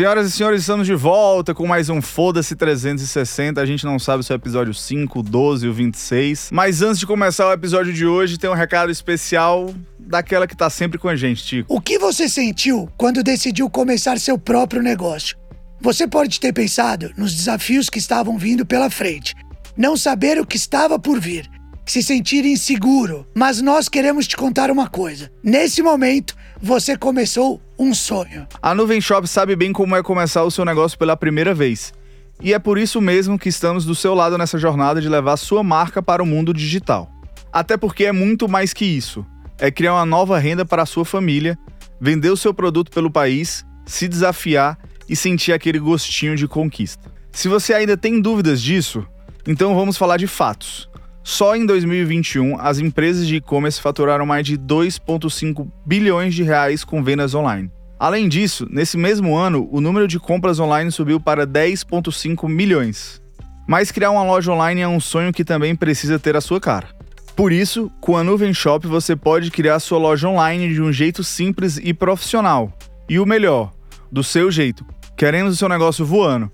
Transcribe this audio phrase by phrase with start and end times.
[0.00, 3.60] Senhoras e senhores, estamos de volta com mais um Foda-se 360.
[3.60, 6.48] A gente não sabe se é o episódio 5, 12 ou 26.
[6.50, 10.70] Mas antes de começar o episódio de hoje, tem um recado especial daquela que tá
[10.70, 11.74] sempre com a gente, Tico.
[11.74, 15.36] O que você sentiu quando decidiu começar seu próprio negócio?
[15.82, 19.34] Você pode ter pensado nos desafios que estavam vindo pela frente,
[19.76, 21.46] não saber o que estava por vir,
[21.86, 25.30] se sentir inseguro, mas nós queremos te contar uma coisa.
[25.42, 28.46] Nesse momento, você começou um sonho.
[28.60, 31.92] A Nuvem Shop sabe bem como é começar o seu negócio pela primeira vez.
[32.42, 35.62] E é por isso mesmo que estamos do seu lado nessa jornada de levar sua
[35.62, 37.10] marca para o mundo digital.
[37.52, 39.26] Até porque é muito mais que isso.
[39.58, 41.58] É criar uma nova renda para a sua família,
[42.00, 47.10] vender o seu produto pelo país, se desafiar e sentir aquele gostinho de conquista.
[47.32, 49.06] Se você ainda tem dúvidas disso,
[49.46, 50.88] então vamos falar de fatos.
[51.32, 57.04] Só em 2021, as empresas de e-commerce faturaram mais de 2,5 bilhões de reais com
[57.04, 57.70] vendas online.
[58.00, 63.22] Além disso, nesse mesmo ano, o número de compras online subiu para 10,5 milhões.
[63.64, 66.88] Mas criar uma loja online é um sonho que também precisa ter a sua cara.
[67.36, 71.22] Por isso, com a Nuvem Shop você pode criar sua loja online de um jeito
[71.22, 72.76] simples e profissional.
[73.08, 73.70] E o melhor,
[74.10, 74.84] do seu jeito,
[75.16, 76.50] querendo o seu negócio voando.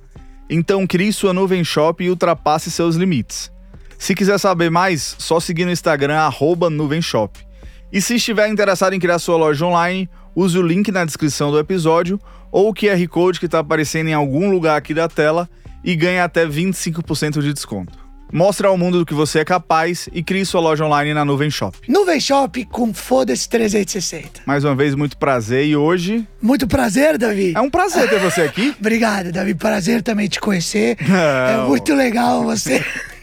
[0.51, 3.56] Então crie sua Nuvem Shop e ultrapasse seus limites.
[3.98, 6.19] Se quiser saber mais, só seguir no Instagram
[6.70, 7.39] @nuvenshop.
[7.92, 11.58] E se estiver interessado em criar sua loja online, use o link na descrição do
[11.58, 15.48] episódio ou o QR Code que está aparecendo em algum lugar aqui da tela
[15.84, 18.06] e ganhe até 25% de desconto.
[18.33, 21.48] Mostre ao mundo do que você é capaz e crie sua loja online na Nuvem
[21.48, 21.78] Shop.
[21.89, 24.41] Nuvem Shop com Foda-se 360.
[24.44, 27.52] Mais uma vez, muito prazer e hoje Muito prazer, Davi.
[27.55, 28.74] é um prazer ter você aqui.
[28.80, 29.55] Obrigado, Davi.
[29.55, 30.97] Prazer também te conhecer.
[31.08, 31.17] Não.
[31.64, 32.84] É muito legal você.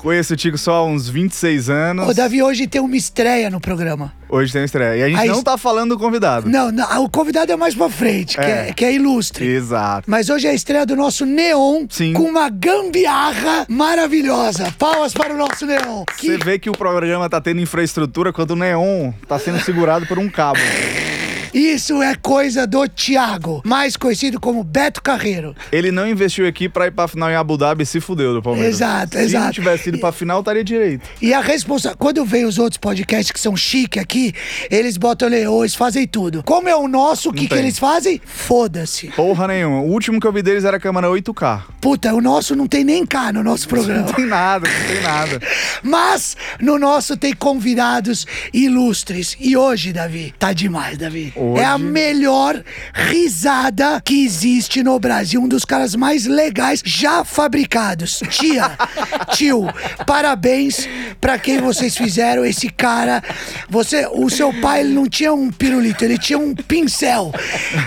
[0.00, 2.08] Conheço o Tico só há uns 26 anos.
[2.08, 4.12] Ô, Davi, hoje tem uma estreia no programa.
[4.28, 4.96] Hoje tem uma estreia.
[4.96, 6.48] E a gente A não est- tá falando do convidado.
[6.48, 8.68] Não, não, o convidado é mais pra frente, que É.
[8.68, 9.44] é, que é ilustre.
[9.46, 10.10] Exato.
[10.10, 12.12] Mas hoje é a estreia do nosso Neon Sim.
[12.14, 14.72] com uma gambiarra maravilhosa.
[14.78, 16.04] Palmas para o nosso Neon.
[16.16, 20.06] Você Que vê que o programa tá tendo infraestrutura quando o neon tá sendo segurado
[20.06, 20.60] por um cabo.
[21.52, 25.54] isso é coisa do Thiago, mais conhecido como Beto Carreiro.
[25.72, 28.42] Ele não investiu aqui pra ir pra final em Abu Dhabi e se fudeu do
[28.42, 28.76] Palmeiras.
[28.76, 29.44] Exato, se exato.
[29.44, 31.08] não tivesse ido pra final, estaria direito.
[31.20, 31.94] E a responsa...
[31.98, 34.32] Quando vem os outros podcasts que são chique aqui,
[34.70, 36.42] eles botam leões, fazem tudo.
[36.44, 38.20] Como é o nosso, o que, que eles fazem?
[38.24, 39.08] Foda-se.
[39.08, 39.80] Porra nenhuma.
[39.80, 41.62] O último que eu vi deles era a câmera 8K.
[41.80, 44.02] Puta, o nosso não tem nem cá no nosso programa.
[44.02, 45.40] Não tem nada, não tem nada.
[45.82, 49.36] Mas no nosso tem convidados ilustres.
[49.40, 51.32] E hoje, Davi, tá demais, Davi.
[51.40, 52.62] Hoje- É a melhor
[52.92, 55.40] risada que existe no Brasil.
[55.40, 58.20] Um dos caras mais legais já fabricados.
[58.30, 58.72] Tia,
[59.34, 59.66] tio,
[60.06, 60.88] parabéns
[61.20, 62.44] pra quem vocês fizeram.
[62.44, 63.22] Esse cara,
[63.68, 67.32] você, o seu pai ele não tinha um pirulito, ele tinha um pincel.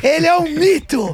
[0.02, 1.14] Ele é um mito.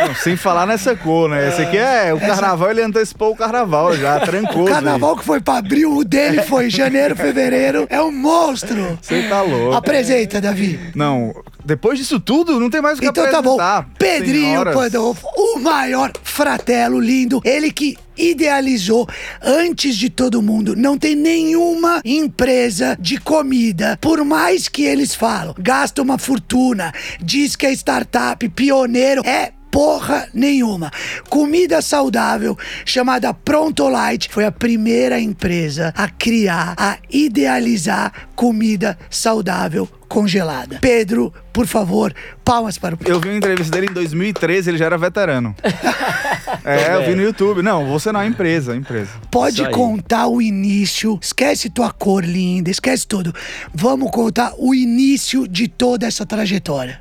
[0.00, 1.48] Não, sem falar nessa cor, né?
[1.48, 2.12] Esse aqui é.
[2.14, 4.64] O carnaval, ele antecipou o carnaval já, trancou.
[4.64, 7.86] O carnaval que foi pra abril, o dele foi janeiro, fevereiro.
[7.90, 8.98] É um monstro.
[9.00, 9.74] Você tá louco.
[9.76, 10.78] Apresenta, Davi.
[10.94, 11.31] Não,
[11.64, 13.56] depois disso tudo, não tem mais o que Então tá bom.
[13.98, 14.64] Pedrinho.
[14.72, 17.40] Pandolfo, o maior fratelo lindo.
[17.44, 19.08] Ele que idealizou
[19.42, 20.76] antes de todo mundo.
[20.76, 27.56] Não tem nenhuma empresa de comida, por mais que eles falam, gasta uma fortuna, diz
[27.56, 30.92] que é startup, pioneiro, é porra nenhuma.
[31.30, 40.78] Comida saudável, chamada Prontolite, foi a primeira empresa a criar, a idealizar comida saudável congelada.
[40.78, 44.84] Pedro, por favor, palmas para o Eu vi uma entrevista dele em 2013, ele já
[44.84, 45.56] era veterano.
[46.62, 47.62] é, eu vi no YouTube.
[47.62, 49.08] Não, você não é empresa, é empresa.
[49.30, 53.34] Pode contar o início, esquece tua cor linda, esquece tudo.
[53.72, 57.00] Vamos contar o início de toda essa trajetória.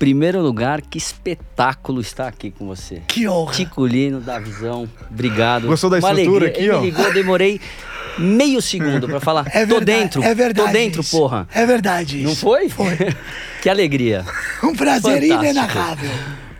[0.00, 3.02] Primeiro lugar, que espetáculo estar aqui com você.
[3.06, 3.52] Que honra.
[3.52, 5.66] Ticulino da Visão, obrigado.
[5.66, 6.48] Gostou da Uma estrutura alegria.
[6.48, 6.80] aqui, Ele ó?
[6.80, 7.60] ligou, eu demorei
[8.18, 9.46] meio segundo pra falar.
[9.52, 10.66] É Tô verdade, dentro, é verdade.
[10.68, 11.14] tô dentro, isso.
[11.14, 11.46] porra.
[11.54, 12.16] É verdade.
[12.22, 12.40] Não isso.
[12.40, 12.70] foi?
[12.70, 12.96] Foi.
[13.62, 14.24] que alegria.
[14.64, 15.34] Um prazer Fantástico.
[15.44, 16.10] inenarrável.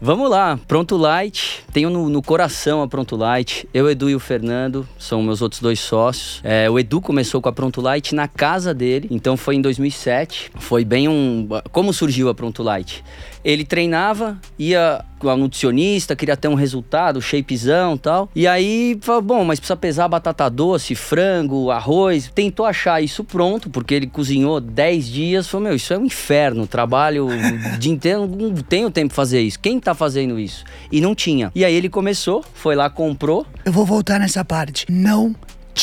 [0.03, 1.63] Vamos lá, Pronto Light.
[1.75, 3.69] Tenho no, no coração a Pronto Light.
[3.75, 6.41] Eu, Edu e o Fernando são meus outros dois sócios.
[6.43, 10.51] É, o Edu começou com a Pronto Light na casa dele, então foi em 2007.
[10.59, 11.47] Foi bem um.
[11.71, 13.05] Como surgiu a Pronto Light?
[13.45, 18.29] Ele treinava, ia com a nutricionista, queria ter um resultado, shapezão tal.
[18.35, 22.31] E aí falou: bom, mas precisa pesar batata doce, frango, arroz.
[22.35, 25.47] Tentou achar isso pronto, porque ele cozinhou 10 dias.
[25.47, 26.67] Falou: meu, isso é um inferno.
[26.67, 27.31] Trabalho o
[27.79, 29.61] dia inteiro, não tenho tempo pra fazer isso.
[29.61, 30.65] Quem tá fazendo isso?
[30.91, 31.53] E não tinha.
[31.55, 33.47] E aí ele começou, foi lá, comprou.
[33.65, 34.87] Eu vou voltar nessa parte.
[34.89, 35.35] Não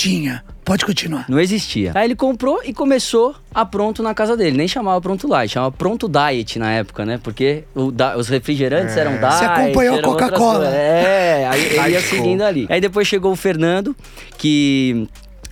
[0.02, 0.44] tinha.
[0.64, 1.26] Pode continuar.
[1.30, 1.92] Não existia.
[1.96, 4.58] Aí ele comprou e começou a Pronto na casa dele.
[4.58, 7.20] Nem chamava Pronto Light, chamava Pronto Diet na época, né?
[7.24, 9.34] Porque o da- os refrigerantes eram Diet.
[9.34, 10.68] Você acompanhou a Coca-Cola.
[10.68, 12.68] É, aí ele ia seguindo ali.
[12.70, 13.96] Aí depois chegou o Fernando,
[14.38, 15.08] que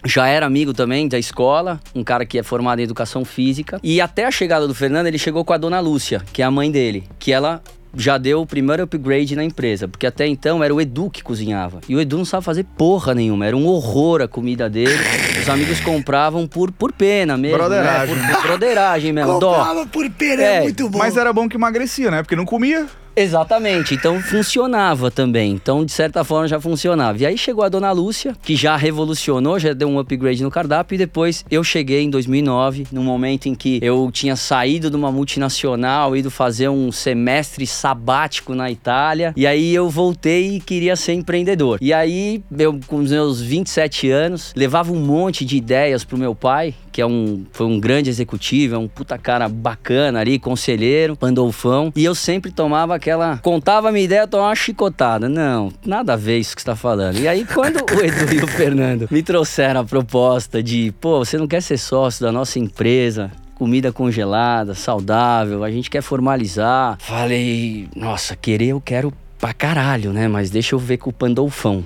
[0.06, 3.80] já era amigo também da escola, um cara que é formado em educação física.
[3.82, 6.52] E até a chegada do Fernando, ele chegou com a dona Lúcia, que é a
[6.52, 7.62] mãe dele, que ela
[7.98, 11.82] já deu o primeiro upgrade na empresa, porque até então era o Edu que cozinhava.
[11.88, 14.94] E o Edu não sabe fazer porra nenhuma, era um horror a comida dele.
[15.42, 18.16] Os amigos compravam por, por pena mesmo, Broderagem.
[18.16, 18.28] né?
[18.28, 19.56] Por, por broderagem mesmo, dó.
[19.56, 20.98] Comprava por pera, é, É, muito bom.
[20.98, 22.22] Mas era bom que emagrecia, né?
[22.24, 22.88] Porque não comia.
[23.16, 25.52] Exatamente, então funcionava também.
[25.52, 27.18] Então, de certa forma, já funcionava.
[27.18, 30.96] E aí chegou a dona Lúcia, que já revolucionou, já deu um upgrade no cardápio.
[30.96, 35.12] E depois eu cheguei em 2009, num momento em que eu tinha saído de uma
[35.12, 39.34] multinacional, ido fazer um semestre sabático na Itália.
[39.38, 41.78] E aí eu voltei e queria ser empreendedor.
[41.82, 46.36] E aí, eu, com os meus 27 anos, levava um monte de ideias pro meu
[46.36, 51.14] pai, que é um, foi um grande executivo, é um puta cara bacana ali, conselheiro,
[51.18, 51.92] pandolfão.
[51.94, 53.38] E eu sempre tomava aquela.
[53.40, 55.28] Contava a minha ideia, tomava uma chicotada.
[55.28, 57.20] Não, nada a ver isso que você tá falando.
[57.20, 61.38] E aí, quando o Edu e o Fernando me trouxeram a proposta de, pô, você
[61.38, 63.30] não quer ser sócio da nossa empresa?
[63.56, 66.98] Comida congelada, saudável, a gente quer formalizar.
[67.02, 70.30] Falei, nossa, querer eu quero pra caralho, né?
[70.30, 71.84] Mas deixa eu ver com o Pandolfão.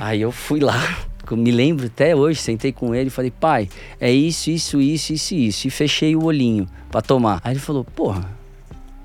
[0.00, 0.80] Aí eu fui lá,
[1.30, 3.68] eu me lembro até hoje, sentei com ele e falei, pai,
[4.00, 5.68] é isso, isso, isso, isso, isso.
[5.68, 7.40] E fechei o olhinho pra tomar.
[7.44, 8.28] Aí ele falou, porra,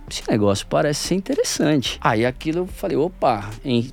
[0.09, 1.97] esse negócio parece ser interessante.
[2.01, 3.49] Aí aquilo eu falei, opa,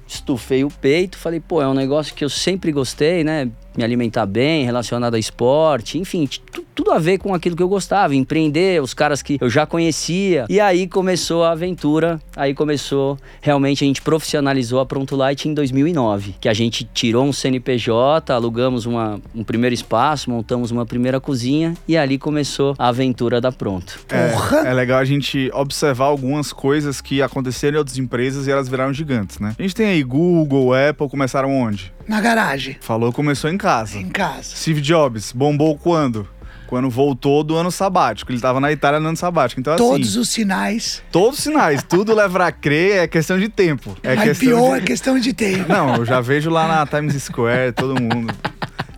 [0.06, 3.50] estufei o peito, falei, pô, é um negócio que eu sempre gostei, né?
[3.76, 6.28] Me alimentar bem, relacionado a esporte, enfim,
[6.74, 10.44] tudo a ver com aquilo que eu gostava, empreender, os caras que eu já conhecia.
[10.48, 15.54] E aí começou a aventura, aí começou, realmente a gente profissionalizou a Pronto Light em
[15.54, 21.20] 2009, que a gente tirou um CNPJ, alugamos uma, um primeiro espaço, montamos uma primeira
[21.20, 24.00] cozinha e ali começou a aventura da Pronto.
[24.08, 24.66] Porra!
[24.66, 28.68] É, é legal a gente observar algumas coisas que aconteceram em outras empresas e elas
[28.68, 29.54] viraram gigantes, né?
[29.58, 31.92] A gente tem aí Google, Apple, começaram onde?
[32.08, 33.98] Na garagem, Falou, começou em casa.
[33.98, 34.54] em casa.
[34.54, 36.28] Steve Jobs bombou quando?
[36.66, 38.32] Quando voltou do ano sabático.
[38.32, 39.61] Ele tava na Itália no ano sabático.
[39.61, 41.02] Então, Todos assim, os sinais.
[41.12, 43.96] todos os sinais, tudo leva a crer, é questão de tempo.
[44.02, 44.87] É IPO questão é de...
[44.87, 45.69] questão de tempo.
[45.69, 48.34] Não, eu já vejo lá na Times Square, todo mundo.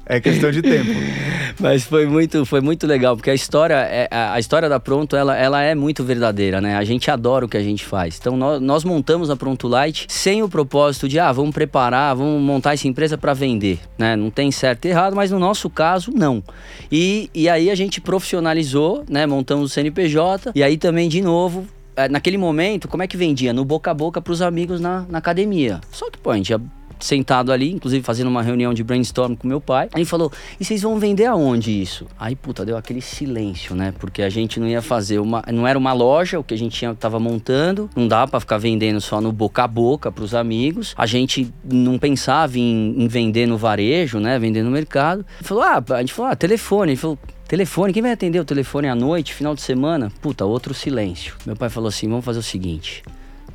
[0.09, 0.91] É questão de tempo.
[1.59, 5.37] Mas foi muito, foi muito legal, porque a história, é, a história da Pronto, ela,
[5.37, 6.77] ela é muito verdadeira, né?
[6.77, 8.19] A gente adora o que a gente faz.
[8.21, 12.41] Então, nós, nós montamos a Pronto Light sem o propósito de, ah, vamos preparar, vamos
[12.41, 14.15] montar essa empresa para vender, né?
[14.15, 16.43] Não tem certo e errado, mas no nosso caso, não.
[16.93, 19.27] E, e aí a gente profissionalizou, né?
[19.27, 21.67] Montamos o CNPJ, e aí também, de novo,
[21.97, 23.53] eh, naquele momento, como é que vendia?
[23.53, 25.81] No boca a boca pros amigos na, na academia.
[25.91, 26.61] Só que, pô, a gente ia
[26.99, 29.89] sentado ali, inclusive fazendo uma reunião de brainstorm com meu pai.
[29.93, 33.93] Aí falou: "E vocês vão vender aonde isso?" Aí, puta, deu aquele silêncio, né?
[33.99, 36.77] Porque a gente não ia fazer uma, não era uma loja o que a gente
[36.77, 40.95] tinha, tava montando, não dá pra ficar vendendo só no boca a boca pros amigos.
[40.97, 44.39] A gente não pensava em, em vender no varejo, né?
[44.39, 45.25] Vender no mercado.
[45.39, 46.93] Ele falou: "Ah, a gente falou: "Ah, telefone".
[46.93, 50.11] Ele falou: Telefone, quem vai atender o telefone à noite, final de semana?
[50.21, 51.37] Puta, outro silêncio.
[51.47, 53.05] Meu pai falou assim: vamos fazer o seguinte: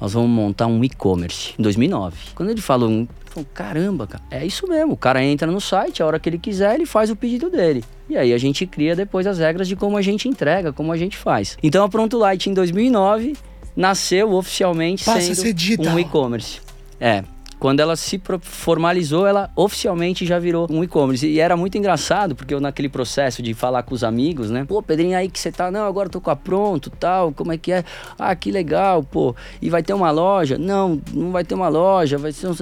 [0.02, 2.18] nós vamos montar um e-commerce em 2009.
[2.34, 4.94] Quando ele falou, um, falou, caramba, cara, é isso mesmo.
[4.94, 7.84] O cara entra no site, a hora que ele quiser, ele faz o pedido dele.
[8.10, 10.98] E aí a gente cria depois as regras de como a gente entrega, como a
[10.98, 11.56] gente faz.
[11.62, 13.38] Então a Pronto Light em 2009
[13.76, 16.60] nasceu oficialmente Passa sendo um e-commerce.
[17.00, 17.24] É.
[17.62, 21.28] Quando ela se formalizou, ela oficialmente já virou um e-commerce.
[21.28, 24.66] E era muito engraçado, porque eu naquele processo de falar com os amigos, né?
[24.68, 25.70] Pô, Pedrinho, aí que você tá?
[25.70, 27.84] Não, agora eu tô com a Pronto, tal, como é que é?
[28.18, 29.36] Ah, que legal, pô.
[29.62, 30.58] E vai ter uma loja?
[30.58, 32.56] Não, não vai ter uma loja, vai ser um...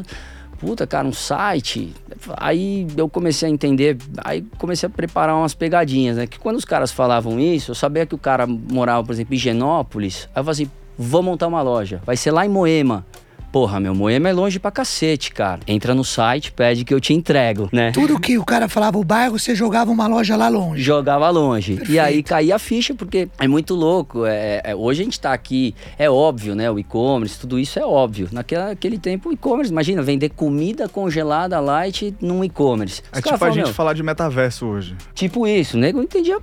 [0.59, 1.93] Puta, cara, um site.
[2.35, 6.27] Aí eu comecei a entender, aí comecei a preparar umas pegadinhas, né?
[6.27, 9.37] Que quando os caras falavam isso, eu sabia que o cara morava, por exemplo, em
[9.37, 10.27] Genópolis.
[10.35, 12.01] Aí eu falei assim, vou montar uma loja.
[12.05, 13.05] Vai ser lá em Moema.
[13.51, 15.59] Porra, meu, Moema é longe pra cacete, cara.
[15.67, 17.91] Entra no site, pede que eu te entrego, né?
[17.91, 20.83] Tudo que o cara falava o bairro, você jogava uma loja lá longe.
[20.83, 21.73] Jogava longe.
[21.73, 22.01] E Perfeito.
[22.01, 24.23] aí caía a ficha, porque é muito louco.
[24.25, 26.69] É, é- hoje a gente tá aqui, é óbvio, né?
[26.69, 28.29] O e-commerce, tudo isso é óbvio.
[28.31, 33.01] Naquele tempo, o e-commerce, imagina, vender comida congelada light num e-commerce.
[33.11, 34.95] É tipo a falam, gente "Meu, falar de metaverso hoje.
[35.15, 36.37] Tipo isso, o nego não entendia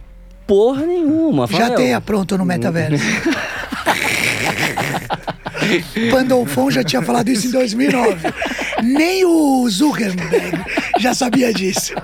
[0.46, 1.46] porra nenhuma.
[1.46, 3.04] Fala, Já "Meu, tem a pronto no metaverso.
[6.10, 8.28] Pandolfon já tinha falado isso em 2009.
[8.82, 10.58] Nem o Zuckerberg
[11.00, 11.94] já sabia disso.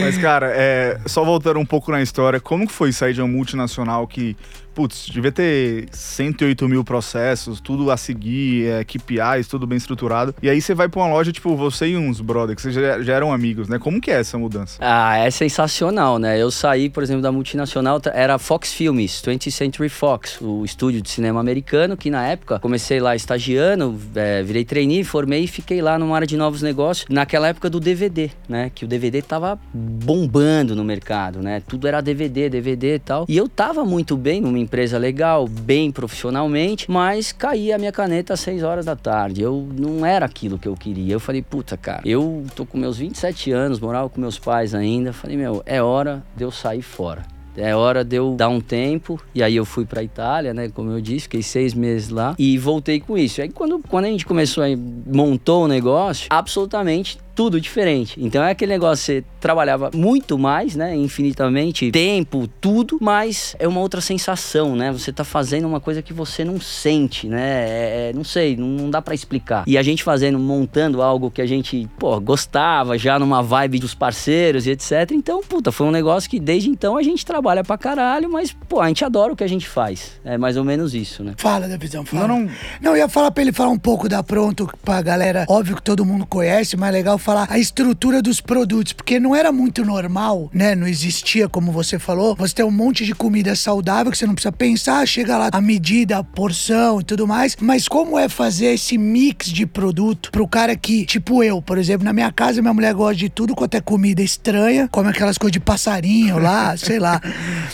[0.00, 3.28] Mas, cara, é, só voltando um pouco na história, como que foi sair de uma
[3.28, 4.36] multinacional que,
[4.80, 10.34] putz, devia ter 108 mil processos, tudo a seguir, é, KPIs, tudo bem estruturado.
[10.42, 13.02] E aí você vai pra uma loja, tipo, você e uns brother, que vocês já,
[13.02, 13.78] já eram amigos, né?
[13.78, 14.78] Como que é essa mudança?
[14.80, 16.40] Ah, é sensacional, né?
[16.40, 21.10] Eu saí, por exemplo, da multinacional, era Fox Films, 20th Century Fox, o estúdio de
[21.10, 25.98] cinema americano, que na época comecei lá estagiando, é, virei trainee, formei e fiquei lá
[25.98, 28.70] numa área de novos negócios, naquela época do DVD, né?
[28.74, 31.62] Que o DVD tava bombando no mercado, né?
[31.68, 33.26] Tudo era DVD, DVD e tal.
[33.28, 38.34] E eu tava muito bem numa empresa legal, bem profissionalmente, mas caía a minha caneta
[38.34, 39.42] às 6 horas da tarde.
[39.42, 41.12] Eu não era aquilo que eu queria.
[41.12, 45.12] Eu falei, puta, cara, eu tô com meus 27 anos, morava com meus pais ainda.
[45.12, 47.22] Falei, meu, é hora de eu sair fora.
[47.56, 49.20] É hora de eu dar um tempo.
[49.34, 50.68] E aí eu fui pra Itália, né?
[50.68, 53.42] Como eu disse, fiquei seis meses lá e voltei com isso.
[53.42, 54.68] Aí quando, quando a gente começou a
[55.04, 58.22] montou o negócio, absolutamente tudo diferente.
[58.22, 60.94] Então é aquele negócio, você trabalhava muito mais, né?
[60.94, 64.92] Infinitamente, tempo, tudo, mas é uma outra sensação, né?
[64.92, 67.40] Você tá fazendo uma coisa que você não sente, né?
[67.40, 69.64] É, é não sei, não, não dá para explicar.
[69.66, 73.94] E a gente fazendo, montando algo que a gente, pô, gostava, já numa vibe dos
[73.94, 75.10] parceiros e etc.
[75.12, 78.82] Então, puta, foi um negócio que desde então a gente trabalha pra caralho, mas, pô,
[78.82, 80.20] a gente adora o que a gente faz.
[80.26, 81.32] É mais ou menos isso, né?
[81.38, 82.28] Fala, Davidão, fala.
[82.28, 82.50] Não, não...
[82.82, 85.82] não eu ia falar pra ele falar um pouco da Pronto pra galera, óbvio que
[85.82, 89.52] todo mundo conhece, mas é legal falar falar a estrutura dos produtos, porque não era
[89.52, 90.74] muito normal, né?
[90.74, 94.34] Não existia, como você falou, você tem um monte de comida saudável que você não
[94.34, 97.56] precisa pensar, chega lá a medida, a porção e tudo mais.
[97.60, 102.04] Mas como é fazer esse mix de produto pro cara que, tipo eu, por exemplo,
[102.04, 105.52] na minha casa, minha mulher gosta de tudo quanto é comida estranha, come aquelas coisas
[105.52, 107.20] de passarinho lá, sei lá.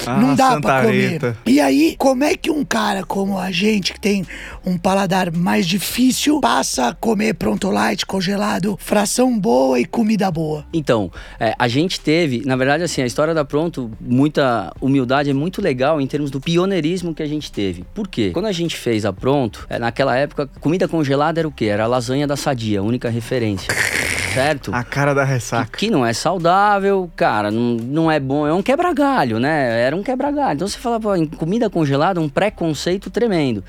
[0.07, 1.35] ah, não dá pra comer.
[1.47, 4.27] E aí, como é que um cara como a gente, que tem
[4.67, 10.65] um paladar mais difícil, passa a comer pronto light, congelado, fração boa e comida boa?
[10.73, 15.33] Então, é, a gente teve, na verdade, assim, a história da Pronto, muita humildade, é
[15.33, 17.85] muito legal em termos do pioneirismo que a gente teve.
[17.95, 18.33] Por quê?
[18.35, 21.67] Quando a gente fez a Pronto, é, naquela época, comida congelada era o quê?
[21.67, 23.73] Era a lasanha da Sadia, a única referência.
[24.35, 24.75] certo?
[24.75, 25.71] A cara da ressaca.
[25.71, 29.81] Que, que não é saudável, cara, não, não é bom, é um quebra-galho, né?
[29.81, 30.57] Era um quebra-galho.
[30.57, 33.63] Então você fala, pô, em comida congelada, um preconceito tremendo.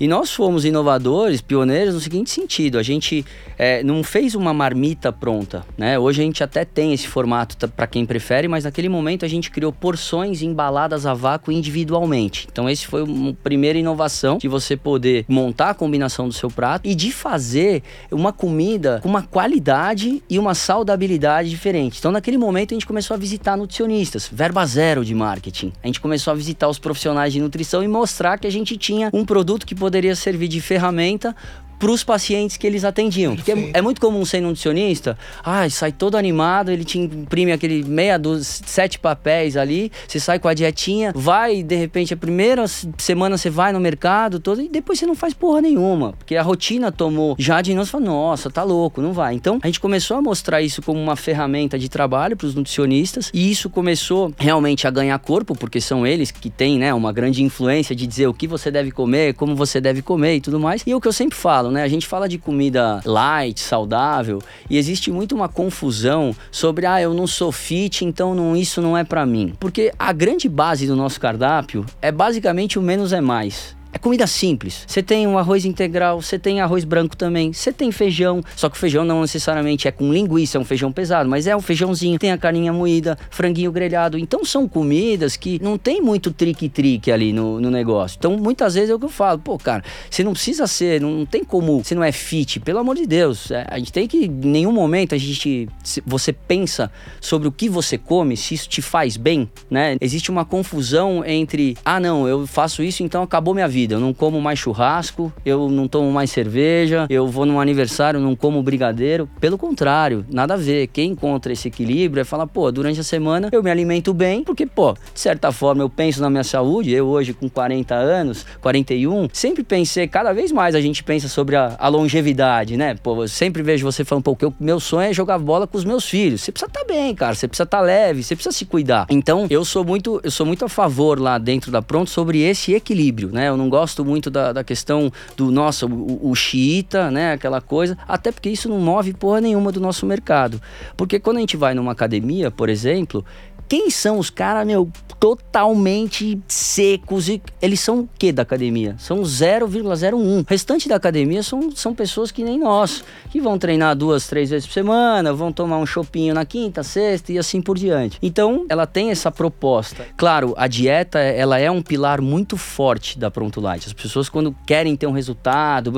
[0.00, 3.22] E nós fomos inovadores, pioneiros no seguinte sentido: a gente
[3.58, 5.98] é, não fez uma marmita pronta, né?
[5.98, 9.50] Hoje a gente até tem esse formato para quem prefere, mas naquele momento a gente
[9.50, 12.48] criou porções embaladas a vácuo individualmente.
[12.50, 16.88] Então esse foi uma primeira inovação de você poder montar a combinação do seu prato
[16.88, 21.98] e de fazer uma comida com uma qualidade e uma saudabilidade diferente.
[21.98, 25.74] Então naquele momento a gente começou a visitar nutricionistas, verba zero de marketing.
[25.82, 29.10] A gente começou a visitar os profissionais de nutrição e mostrar que a gente tinha
[29.12, 29.74] um produto que
[30.14, 31.34] servir de ferramenta
[31.80, 33.34] para os pacientes que eles atendiam.
[33.34, 37.82] Porque é, é, muito comum ser nutricionista, ah, sai todo animado, ele te imprime aquele
[37.82, 42.66] meia dúzia, sete papéis ali, você sai com a dietinha, vai, de repente, a primeira
[42.68, 46.42] semana você vai no mercado todo e depois você não faz porra nenhuma, porque a
[46.42, 49.34] rotina tomou já de nós, fala, nossa, tá louco, não vai.
[49.34, 53.30] Então, a gente começou a mostrar isso como uma ferramenta de trabalho para os nutricionistas
[53.32, 57.42] e isso começou realmente a ganhar corpo, porque são eles que têm, né, uma grande
[57.42, 60.82] influência de dizer o que você deve comer, como você deve comer e tudo mais.
[60.86, 61.82] E é o que eu sempre falo, né?
[61.82, 67.14] A gente fala de comida light, saudável, e existe muito uma confusão sobre, ah, eu
[67.14, 69.54] não sou fit, então não, isso não é para mim.
[69.58, 73.79] Porque a grande base do nosso cardápio é basicamente o menos é mais.
[73.92, 74.84] É comida simples.
[74.86, 78.40] Você tem um arroz integral, você tem arroz branco também, você tem feijão.
[78.54, 81.56] Só que o feijão não necessariamente é com linguiça, é um feijão pesado, mas é
[81.56, 84.16] um feijãozinho, tem a carninha moída, franguinho grelhado.
[84.16, 88.16] Então são comidas que não tem muito trique-trique ali no, no negócio.
[88.16, 91.10] Então muitas vezes é o que eu falo, pô, cara, você não precisa ser, não,
[91.10, 93.50] não tem como, você não é fit, pelo amor de Deus.
[93.50, 95.68] É, a gente tem que, em nenhum momento, a gente,
[96.06, 99.96] você pensa sobre o que você come, se isso te faz bem, né?
[100.00, 103.94] Existe uma confusão entre, ah, não, eu faço isso, então acabou minha vida vida.
[103.94, 108.36] Eu não como mais churrasco, eu não tomo mais cerveja, eu vou num aniversário, não
[108.36, 109.28] como brigadeiro.
[109.40, 110.86] Pelo contrário, nada a ver.
[110.88, 114.66] Quem encontra esse equilíbrio é falar, pô, durante a semana eu me alimento bem, porque,
[114.66, 116.92] pô, de certa forma eu penso na minha saúde.
[116.92, 121.56] Eu hoje com 40 anos, 41, sempre pensei, cada vez mais a gente pensa sobre
[121.56, 122.94] a, a longevidade, né?
[123.02, 125.84] Pô, eu sempre vejo você falando, pô, que meu sonho é jogar bola com os
[125.84, 126.42] meus filhos.
[126.42, 127.34] Você precisa estar tá bem, cara.
[127.34, 129.06] Você precisa estar tá leve, você precisa se cuidar.
[129.08, 132.74] Então, eu sou muito, eu sou muito a favor lá dentro da Pronto sobre esse
[132.74, 133.48] equilíbrio, né?
[133.48, 137.32] Eu não gosto muito da, da questão do, nosso o, o xiita, né?
[137.32, 137.96] Aquela coisa.
[138.06, 140.60] Até porque isso não move porra nenhuma do nosso mercado.
[140.96, 143.24] Porque quando a gente vai numa academia, por exemplo,
[143.70, 148.96] quem são os caras, meu, totalmente secos e eles são o que da academia?
[148.98, 150.40] São 0,01.
[150.40, 154.50] O restante da academia são, são pessoas que nem nós, que vão treinar duas, três
[154.50, 158.18] vezes por semana, vão tomar um chopinho na quinta, sexta e assim por diante.
[158.20, 160.04] Então, ela tem essa proposta.
[160.16, 163.86] Claro, a dieta, ela é um pilar muito forte da Pronto Light.
[163.86, 165.92] As pessoas quando querem ter um resultado,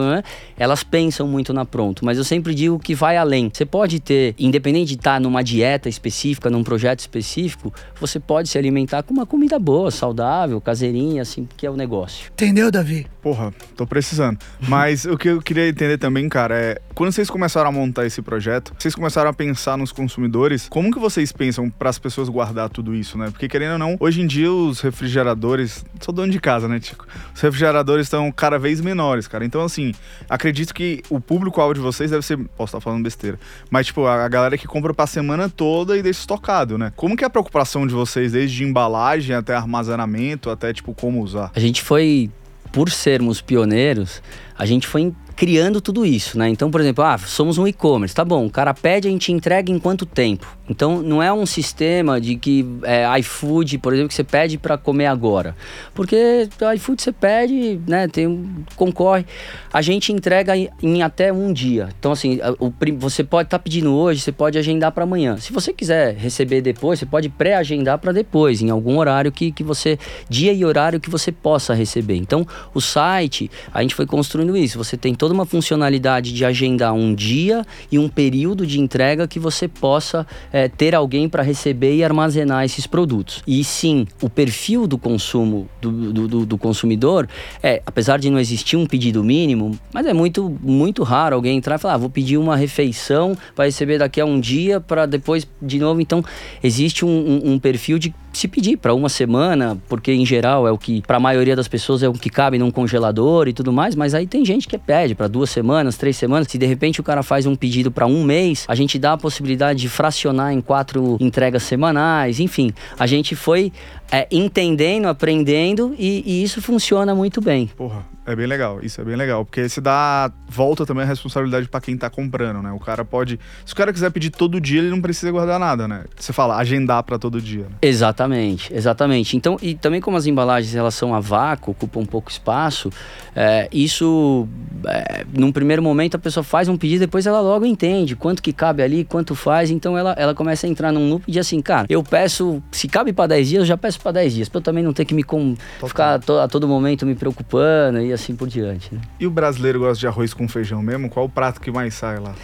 [0.58, 3.50] elas pensam muito na Pronto, mas eu sempre digo que vai além.
[3.50, 7.61] Você pode ter, independente de estar numa dieta específica, num projeto específico,
[8.00, 12.30] você pode se alimentar com uma comida boa, saudável, caseirinha, assim, que é o negócio.
[12.32, 13.06] Entendeu, Davi?
[13.22, 14.38] Porra, tô precisando.
[14.60, 18.20] Mas o que eu queria entender também, cara, é quando vocês começaram a montar esse
[18.20, 22.68] projeto, vocês começaram a pensar nos consumidores, como que vocês pensam para as pessoas guardar
[22.68, 23.30] tudo isso, né?
[23.30, 27.06] Porque querendo ou não, hoje em dia os refrigeradores, sou dono de casa, né, Tico?
[27.32, 29.44] Os refrigeradores estão cada vez menores, cara.
[29.44, 29.94] Então assim,
[30.28, 33.38] acredito que o público-alvo de vocês deve ser, posso estar falando besteira,
[33.70, 36.92] mas tipo, a galera que compra pra semana toda e deixa estocado, né?
[36.96, 37.51] Como que é a preocupação
[37.86, 41.52] de vocês desde embalagem até armazenamento, até tipo como usar?
[41.54, 42.30] A gente foi
[42.72, 44.22] por sermos pioneiros,
[44.58, 46.48] a gente foi criando tudo isso, né?
[46.48, 49.70] Então, por exemplo, ah, somos um e-commerce, tá bom, o cara pede, a gente entrega
[49.70, 50.46] em quanto tempo?
[50.68, 54.78] Então, não é um sistema de que é, iFood, por exemplo, que você pede para
[54.78, 55.54] comer agora.
[55.94, 59.26] Porque iFood você pede, né, tem, concorre.
[59.72, 61.88] A gente entrega em, em até um dia.
[61.98, 65.36] Então, assim, o, você pode estar tá pedindo hoje, você pode agendar para amanhã.
[65.36, 69.62] Se você quiser receber depois, você pode pré-agendar para depois, em algum horário que, que
[69.62, 69.98] você,
[70.28, 72.16] dia e horário que você possa receber.
[72.16, 74.78] Então, o site, a gente foi construindo isso.
[74.78, 79.38] Você tem toda uma funcionalidade de agendar um dia e um período de entrega que
[79.38, 83.40] você possa é, ter alguém para receber e armazenar esses produtos.
[83.46, 87.28] E sim, o perfil do consumo do, do, do, consumidor
[87.62, 91.76] é, apesar de não existir um pedido mínimo, mas é muito, muito raro alguém entrar
[91.76, 95.46] e falar: ah, vou pedir uma refeição para receber daqui a um dia para depois
[95.62, 96.00] de novo.
[96.00, 96.24] Então,
[96.64, 100.72] existe um, um, um perfil de se pedir para uma semana, porque em geral é
[100.72, 103.72] o que, para a maioria das pessoas, é o que cabe num congelador e tudo
[103.72, 106.48] mais, mas aí tem gente que pede para duas semanas, três semanas.
[106.48, 109.16] Se de repente o cara faz um pedido para um mês, a gente dá a
[109.16, 112.72] possibilidade de fracionar em quatro entregas semanais, enfim.
[112.98, 113.72] A gente foi
[114.12, 117.66] é, entendendo, aprendendo e, e isso funciona muito bem.
[117.68, 118.12] Porra.
[118.24, 121.80] É bem legal, isso é bem legal, porque se dá volta também a responsabilidade para
[121.80, 122.70] quem tá comprando, né?
[122.70, 125.88] O cara pode, se o cara quiser pedir todo dia, ele não precisa guardar nada,
[125.88, 126.04] né?
[126.16, 127.64] Você fala agendar para todo dia.
[127.64, 127.70] Né?
[127.82, 129.36] Exatamente, exatamente.
[129.36, 132.90] Então, e também como as embalagens em relação a vácuo ocupam um pouco espaço,
[133.34, 134.46] é, isso,
[134.86, 138.52] é, num primeiro momento a pessoa faz um pedido, depois ela logo entende quanto que
[138.52, 141.88] cabe ali, quanto faz, então ela, ela começa a entrar num loop de assim, cara,
[141.90, 144.62] eu peço, se cabe para 10 dias, eu já peço para 10 dias, para eu
[144.62, 145.54] também não ter que me com,
[145.86, 148.94] ficar to, a todo momento me preocupando e assim por diante.
[148.94, 149.00] Né?
[149.20, 151.08] E o brasileiro gosta de arroz com feijão mesmo?
[151.08, 152.34] Qual o prato que mais sai lá?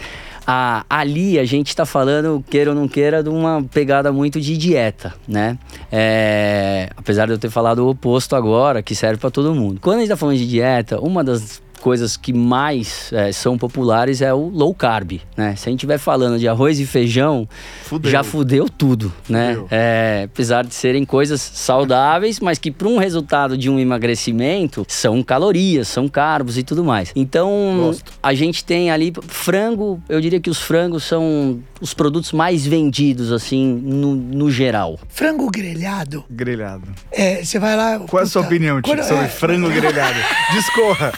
[0.50, 4.56] Ah, ali a gente está falando, queira ou não queira, de uma pegada muito de
[4.56, 5.58] dieta, né?
[5.92, 9.78] É, apesar de eu ter falado o oposto agora, que serve para todo mundo.
[9.78, 14.20] Quando a gente está falando de dieta, uma das coisas que mais é, são populares
[14.20, 15.54] é o low carb, né?
[15.56, 17.48] Se a gente estiver falando de arroz e feijão,
[17.84, 18.10] fudeu.
[18.10, 19.54] já fudeu tudo, né?
[19.54, 19.68] fudeu.
[19.70, 25.22] É, apesar de serem coisas saudáveis, mas que para um resultado de um emagrecimento são
[25.22, 27.12] calorias, são carbos e tudo mais.
[27.14, 28.12] Então, Gosto.
[28.22, 33.32] a gente tem ali frango, eu diria que os frangos são os produtos mais vendidos,
[33.32, 34.98] assim, no, no geral.
[35.08, 36.24] Frango grelhado?
[36.30, 36.88] Grelhado.
[37.10, 37.98] É, você vai lá...
[38.00, 39.28] Qual é a sua opinião, Tio, sobre é...
[39.28, 40.18] frango grelhado?
[40.52, 41.12] Discorra!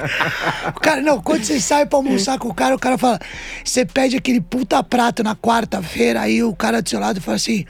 [0.80, 3.18] cara, não, quando você sai pra almoçar com o cara, o cara fala.
[3.64, 7.64] Você pede aquele puta prato na quarta-feira, aí o cara do seu lado fala assim: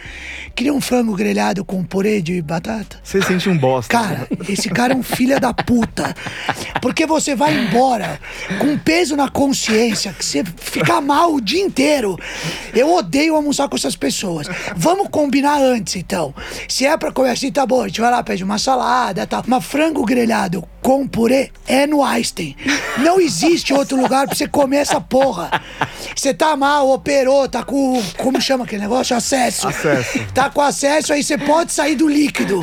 [0.54, 2.98] queria um frango grelhado com purê de batata.
[3.02, 3.90] Você sente um bosta.
[3.92, 6.14] Cara, esse cara é um filho da puta.
[6.80, 8.20] Porque você vai embora
[8.58, 12.18] com peso na consciência, que você fica mal o dia inteiro.
[12.74, 14.46] Eu odeio almoçar com essas pessoas.
[14.76, 16.34] Vamos combinar antes, então.
[16.68, 19.42] Se é pra comer assim, tá bom, a gente vai lá, pede uma salada, tá.
[19.46, 22.56] Mas frango grelhado com purê é no Einstein.
[22.98, 25.50] Não existe outro lugar pra você comer essa porra.
[26.14, 28.02] Você tá mal, operou, tá com.
[28.16, 29.16] Como chama aquele negócio?
[29.16, 29.66] Acesso.
[29.66, 30.20] Acesso.
[30.32, 32.60] Tá com acesso, aí você pode sair do líquido.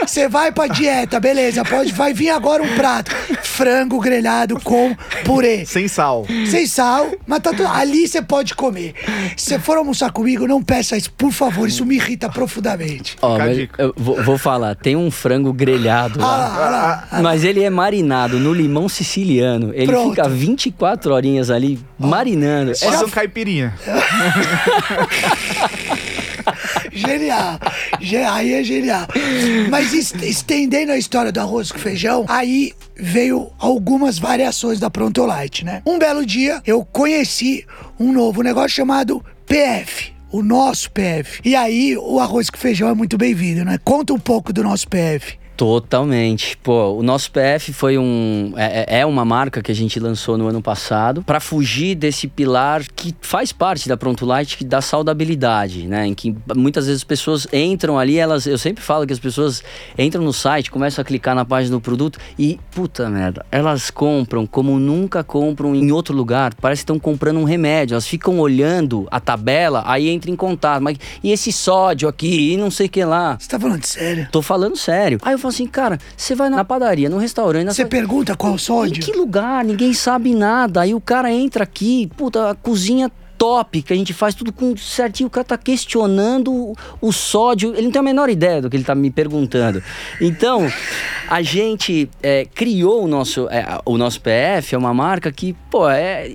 [0.00, 1.64] Você vai pra dieta, beleza.
[1.64, 3.10] Pode, vai vir agora um prato.
[3.42, 5.64] Frango grelhado com purê.
[5.64, 6.26] Sem sal.
[6.50, 7.68] Sem sal, mas tá tudo.
[7.68, 8.94] Ali você pode comer.
[9.36, 11.68] Se você for almoçar comigo, não peça isso, por favor.
[11.68, 13.16] Isso me irrita profundamente.
[13.22, 13.38] Ó,
[13.78, 16.26] eu vou, vou, falar, tem um frango grelhado lá.
[16.26, 19.72] Ah, ah, ah, mas ele é marinado no limão siciliano.
[19.74, 20.10] Ele Pronto.
[20.10, 22.76] fica 24 horinhas ali marinando.
[22.76, 23.74] Faz é um caipirinha.
[26.92, 27.58] genial.
[28.32, 29.06] Aí é genial.
[29.70, 35.64] Mas estendendo a história do arroz com feijão, aí veio algumas variações da Pronto Light,
[35.64, 35.82] né?
[35.86, 37.64] Um belo dia eu conheci
[37.98, 41.40] um novo negócio chamado PF o nosso PF.
[41.44, 43.78] E aí, o arroz com feijão é muito bem-vindo, né?
[43.82, 45.39] Conta um pouco do nosso PF.
[45.60, 46.56] Totalmente.
[46.56, 48.54] Pô, o nosso PF foi um.
[48.56, 52.26] É, é, é uma marca que a gente lançou no ano passado para fugir desse
[52.26, 56.06] pilar que faz parte da Pronto Light, da saudabilidade, né?
[56.06, 58.46] Em que muitas vezes as pessoas entram ali, elas.
[58.46, 59.62] Eu sempre falo que as pessoas
[59.98, 64.46] entram no site, começam a clicar na página do produto e, puta merda, elas compram
[64.46, 66.54] como nunca compram em outro lugar.
[66.54, 67.92] Parece que estão comprando um remédio.
[67.92, 70.80] Elas ficam olhando a tabela, aí entra em contato.
[70.80, 72.54] Mas e esse sódio aqui?
[72.54, 73.36] E não sei o que lá.
[73.38, 74.28] Você tá falando sério?
[74.32, 75.18] Tô falando sério.
[75.20, 77.74] Aí eu falo assim, cara, você vai na padaria, no restaurante.
[77.74, 78.96] Você pergunta qual sódio?
[78.96, 79.64] Em que lugar?
[79.64, 80.80] Ninguém sabe nada.
[80.80, 83.10] Aí o cara entra aqui, puta, a cozinha
[83.40, 85.26] top, que a gente faz tudo com certinho.
[85.26, 87.72] O cara tá questionando o sódio.
[87.72, 89.82] Ele não tem a menor ideia do que ele tá me perguntando.
[90.20, 90.70] Então,
[91.26, 95.88] a gente é, criou o nosso, é, o nosso PF, é uma marca que, pô,
[95.88, 96.30] é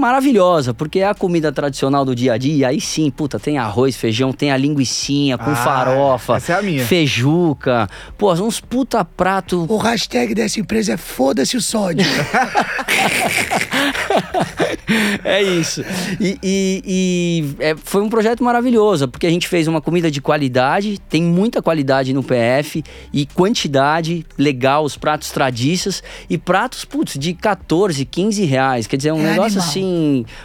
[0.00, 2.68] maravilhosa, porque é a comida tradicional do dia a dia.
[2.68, 6.62] Aí sim, puta, tem arroz, feijão, tem a linguiçinha com Ah, farofa, essa é a
[6.62, 6.84] minha.
[6.84, 9.66] feijuca, pô, uns puta prato.
[9.68, 12.04] O hashtag dessa empresa é foda-se o sódio.
[15.24, 15.82] É isso.
[16.20, 20.20] E, e- e, é, foi um projeto maravilhoso, porque a gente fez uma comida de
[20.20, 22.82] qualidade, tem muita qualidade no PF
[23.12, 28.86] e quantidade legal, os pratos tradiças e pratos, putz, de 14, 15 reais.
[28.86, 29.68] Quer dizer, é um É negócio animal.
[29.68, 29.89] assim,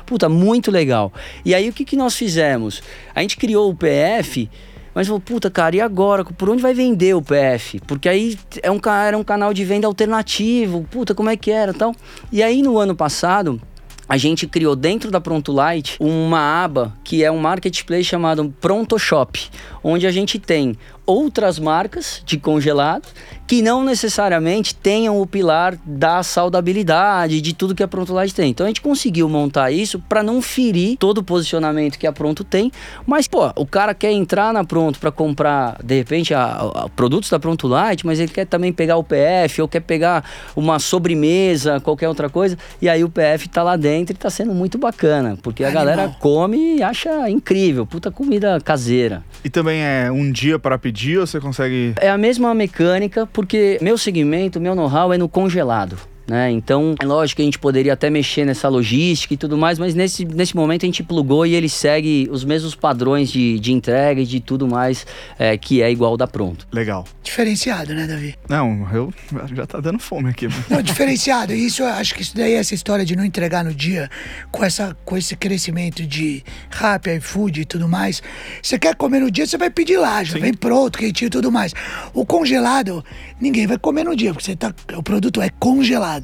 [0.05, 1.11] puta, muito legal.
[1.43, 2.81] E aí o que, que nós fizemos?
[3.13, 4.49] A gente criou o PF.
[4.93, 6.23] Mas falou, puta, cara, e agora?
[6.23, 7.81] Por onde vai vender o PF?
[7.81, 10.87] Porque aí é um, era um canal de venda alternativo.
[10.89, 11.93] Puta, como é que era tal?
[12.31, 13.61] E aí no ano passado,
[14.07, 18.97] a gente criou dentro da Pronto Light uma aba que é um marketplace chamado Pronto
[18.99, 19.49] Shop,
[19.87, 23.09] onde a gente tem outras marcas de congelados
[23.45, 28.49] que não necessariamente tenham o pilar da saudabilidade, de tudo que a Pronto Light tem.
[28.49, 32.43] Então a gente conseguiu montar isso para não ferir todo o posicionamento que a Pronto
[32.43, 32.71] tem,
[33.05, 37.29] mas pô, o cara quer entrar na Pronto para comprar de repente a, a- produtos
[37.29, 40.23] da Pronto Light, mas ele quer também pegar o PF ou quer pegar
[40.55, 44.55] uma sobremesa, qualquer outra coisa, e aí o PF tá lá dentro e tá sendo
[44.55, 45.85] muito bacana, porque a Animal.
[45.85, 49.23] galera come e acha incrível, puta comida caseira.
[49.43, 51.93] E também é um dia para pedir ou você consegue.
[51.97, 55.97] É a mesma mecânica, porque meu segmento, meu know-how é no congelado.
[56.27, 56.51] Né?
[56.51, 59.93] Então, é lógico que a gente poderia até mexer nessa logística e tudo mais, mas
[59.93, 64.21] nesse, nesse momento a gente plugou e ele segue os mesmos padrões de, de entrega
[64.21, 65.05] e de tudo mais
[65.37, 66.67] é, que é igual da Pronto.
[66.71, 67.05] Legal.
[67.23, 68.35] Diferenciado, né, Davi?
[68.49, 69.13] Não, eu
[69.53, 70.47] já tá dando fome aqui.
[70.69, 71.53] Não, diferenciado.
[71.53, 74.09] Isso, eu acho que isso daí, essa história de não entregar no dia,
[74.51, 78.21] com, essa, com esse crescimento de rap, iFood e tudo mais.
[78.61, 81.51] Você quer comer no dia, você vai pedir lá, já vem pronto, quentinho e tudo
[81.51, 81.73] mais.
[82.13, 83.03] O congelado,
[83.39, 86.14] ninguém vai comer no dia, porque você tá, o produto é congelado.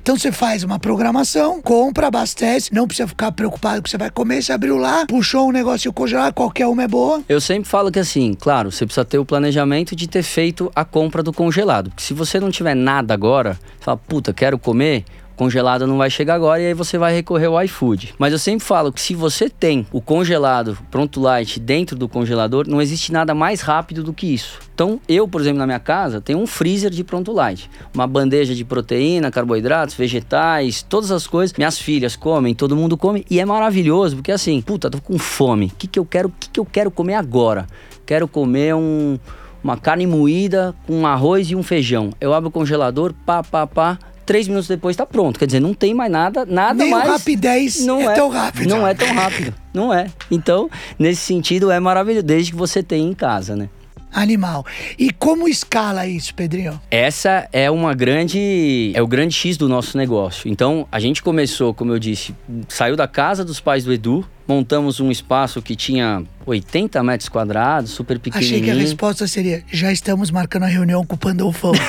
[0.00, 4.42] Então você faz uma programação, compra, abastece, não precisa ficar preocupado que você vai comer,
[4.42, 7.22] você abriu lá, puxou um negócio congelado, qualquer uma é boa.
[7.28, 10.84] Eu sempre falo que assim, claro, você precisa ter o planejamento de ter feito a
[10.84, 11.90] compra do congelado.
[11.90, 15.04] Porque se você não tiver nada agora, fala, puta, quero comer,
[15.40, 18.14] congelado não vai chegar agora e aí você vai recorrer ao iFood.
[18.18, 22.68] Mas eu sempre falo que se você tem o congelado pronto light dentro do congelador,
[22.68, 24.58] não existe nada mais rápido do que isso.
[24.74, 28.54] Então, eu, por exemplo, na minha casa, tenho um freezer de pronto light, uma bandeja
[28.54, 31.56] de proteína, carboidratos, vegetais, todas as coisas.
[31.56, 35.66] Minhas filhas comem, todo mundo come e é maravilhoso, porque assim, puta, tô com fome.
[35.68, 36.28] O que que eu quero?
[36.28, 37.66] O que que eu quero comer agora?
[38.04, 39.18] Quero comer um
[39.62, 42.10] uma carne moída com arroz e um feijão.
[42.20, 43.98] Eu abro o congelador, pá, pá, pá.
[44.30, 45.40] Três minutos depois tá pronto.
[45.40, 47.08] Quer dizer, não tem mais nada, nada Nem mais.
[47.08, 48.68] rapidez é tão rápido.
[48.68, 49.52] Não é tão rápido.
[49.74, 50.06] Não é.
[50.30, 53.68] Então, nesse sentido, é maravilhoso, desde que você tenha em casa, né?
[54.12, 54.64] Animal.
[54.96, 56.80] E como escala isso, Pedrinho?
[56.92, 58.92] Essa é uma grande.
[58.94, 60.48] É o grande X do nosso negócio.
[60.48, 62.32] Então, a gente começou, como eu disse,
[62.68, 67.90] saiu da casa dos pais do Edu, montamos um espaço que tinha 80 metros quadrados,
[67.90, 68.56] super pequenininho.
[68.56, 71.72] Achei que a resposta seria: já estamos marcando a reunião com o Pandolfão.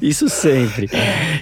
[0.00, 0.88] Isso sempre.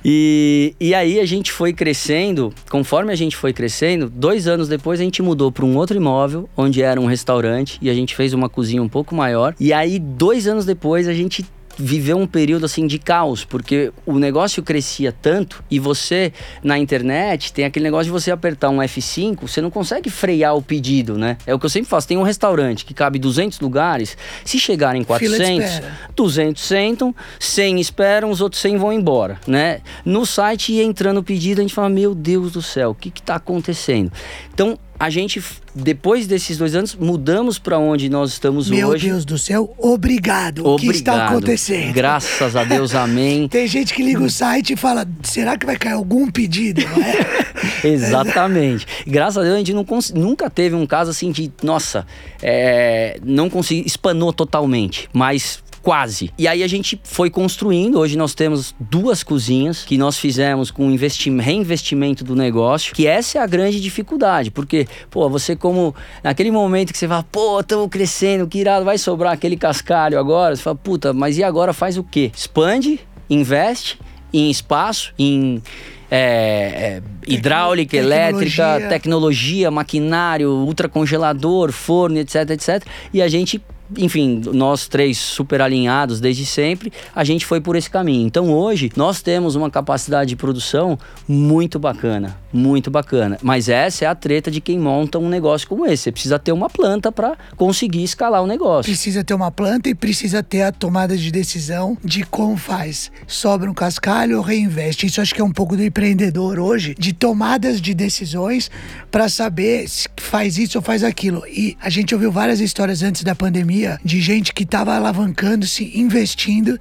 [0.05, 5.01] E, e aí a gente foi crescendo, conforme a gente foi crescendo, dois anos depois
[5.01, 8.33] a gente mudou para um outro imóvel, onde era um restaurante, e a gente fez
[8.33, 9.55] uma cozinha um pouco maior.
[9.61, 11.45] E aí, dois anos depois, a gente
[11.79, 17.53] viveu um período assim de caos, porque o negócio crescia tanto e você na internet
[17.53, 21.39] tem aquele negócio de você apertar um F5, você não consegue frear o pedido, né?
[21.47, 25.03] É o que eu sempre faço, tem um restaurante que cabe 200 lugares, se chegarem
[25.05, 25.99] Fila de 400, espera.
[26.15, 29.81] 200 sentam, 100 esperam, os outros 100 vão embora, né?
[30.05, 33.11] No site ia entrando o pedido, a gente fala, meu Deus do céu, o que
[33.11, 34.13] que tá acontecendo?
[34.53, 35.43] Então, a gente,
[35.75, 39.09] depois desses dois anos, mudamos para onde nós estamos Meu hoje.
[39.09, 40.69] Deus do céu, obrigado.
[40.69, 41.95] O que está acontecendo?
[41.95, 43.49] Graças a Deus, amém.
[43.51, 46.83] Tem gente que liga o site e fala: será que vai cair algum pedido?
[46.83, 47.49] Não é?
[47.83, 48.87] Exatamente.
[49.07, 52.07] Graças a Deus a gente não nunca teve um caso assim de, nossa,
[52.43, 56.31] é, não consegui, espanou totalmente, mas quase.
[56.39, 60.91] E aí a gente foi construindo, hoje nós temos duas cozinhas que nós fizemos com
[60.91, 66.51] investi- reinvestimento do negócio, que essa é a grande dificuldade, porque, pô, você como, naquele
[66.51, 70.63] momento que você fala, pô, estamos crescendo, que irado, vai sobrar aquele cascalho agora, você
[70.63, 72.31] fala, puta, mas e agora faz o quê?
[72.35, 73.99] Expande, investe
[74.33, 75.63] em espaço, em
[76.11, 78.89] é, é, hidráulica, elétrica, tecnologia.
[78.89, 82.85] tecnologia, maquinário, ultracongelador, forno, etc, etc.
[83.13, 83.63] E a gente,
[83.97, 88.27] enfim, nós três super alinhados desde sempre, a gente foi por esse caminho.
[88.27, 93.39] Então hoje nós temos uma capacidade de produção muito bacana, muito bacana.
[93.43, 96.05] Mas essa é a treta de quem monta um negócio como esse.
[96.05, 98.91] Você precisa ter uma planta para conseguir escalar o negócio.
[98.91, 103.11] Precisa ter uma planta e precisa ter a tomada de decisão de como faz.
[103.27, 105.07] Sobra um cascalho ou reinveste.
[105.07, 108.71] Isso acho que é um pouco do empreendedor hoje, de tomadas de decisões
[109.11, 111.43] para saber se faz isso ou faz aquilo.
[111.47, 116.79] E a gente ouviu várias histórias antes da pandemia de gente que estava alavancando-se, investindo,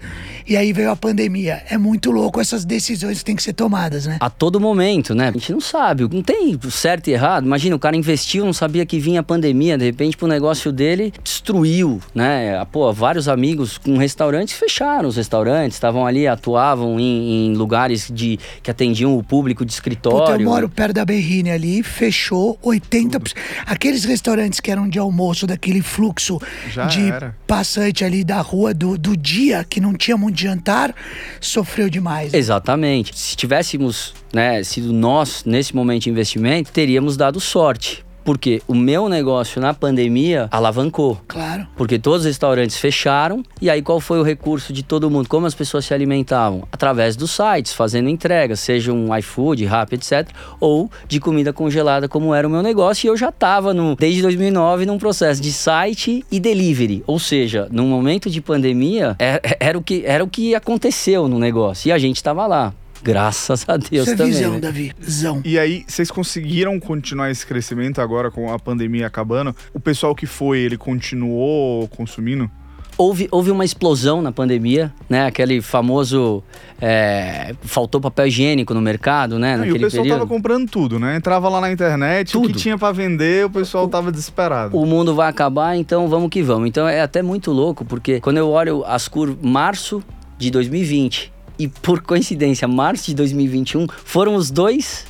[0.47, 1.61] e aí veio a pandemia.
[1.69, 4.17] É muito louco essas decisões que têm que ser tomadas, né?
[4.19, 5.29] A todo momento, né?
[5.29, 7.45] A gente não sabe, não tem certo e errado.
[7.45, 11.13] Imagina, o cara investiu, não sabia que vinha a pandemia, de repente pro negócio dele
[11.23, 12.57] destruiu, né?
[12.57, 18.09] Ah, Pô, vários amigos com restaurantes fecharam os restaurantes, estavam ali, atuavam em, em lugares
[18.13, 20.19] de que atendiam o público de escritório.
[20.19, 23.33] Puta, eu moro perto da Berrine ali, fechou 80%.
[23.65, 26.39] Aqueles restaurantes que eram de almoço, daquele fluxo
[26.71, 27.35] Já de era.
[27.47, 30.93] passante ali da rua do, do dia, que não tinha muito jantar,
[31.39, 32.33] sofreu demais.
[32.33, 33.17] Exatamente.
[33.17, 38.03] Se tivéssemos né, sido nós nesse momento de investimento, teríamos dado sorte.
[38.23, 41.19] Porque o meu negócio na pandemia alavancou.
[41.27, 41.67] Claro.
[41.75, 43.43] Porque todos os restaurantes fecharam.
[43.61, 45.27] E aí, qual foi o recurso de todo mundo?
[45.27, 46.63] Como as pessoas se alimentavam?
[46.71, 50.29] Através dos sites, fazendo entregas, seja um iFood, Rappi, etc.
[50.59, 53.07] Ou de comida congelada, como era o meu negócio.
[53.07, 57.03] E eu já estava, desde 2009, num processo de site e delivery.
[57.07, 61.39] Ou seja, num momento de pandemia, é- era, o, que, era o que aconteceu no
[61.39, 61.89] negócio.
[61.89, 62.73] E a gente estava lá.
[63.03, 64.33] Graças a Deus Isso é também.
[64.33, 64.59] visão, né?
[64.59, 64.91] Davi.
[64.99, 65.41] Visão.
[65.45, 69.55] E aí, vocês conseguiram continuar esse crescimento agora com a pandemia acabando?
[69.73, 72.49] O pessoal que foi, ele continuou consumindo?
[72.97, 75.25] Houve, houve uma explosão na pandemia, né?
[75.25, 76.43] Aquele famoso.
[76.81, 79.53] é, faltou papel higiênico no mercado, né?
[79.53, 80.19] e o Naquele pessoal período.
[80.19, 81.15] tava comprando tudo, né?
[81.15, 82.53] Entrava lá na internet, o Tudo.
[82.53, 84.77] que tinha pra vender, o pessoal tava desesperado.
[84.77, 86.67] o mundo vai acabar, então vamos que vamos.
[86.67, 90.03] Então é até muito louco, porque quando eu olho as curvas, março
[90.37, 95.05] de 2020 e por coincidência, março de 2021, foram os dois.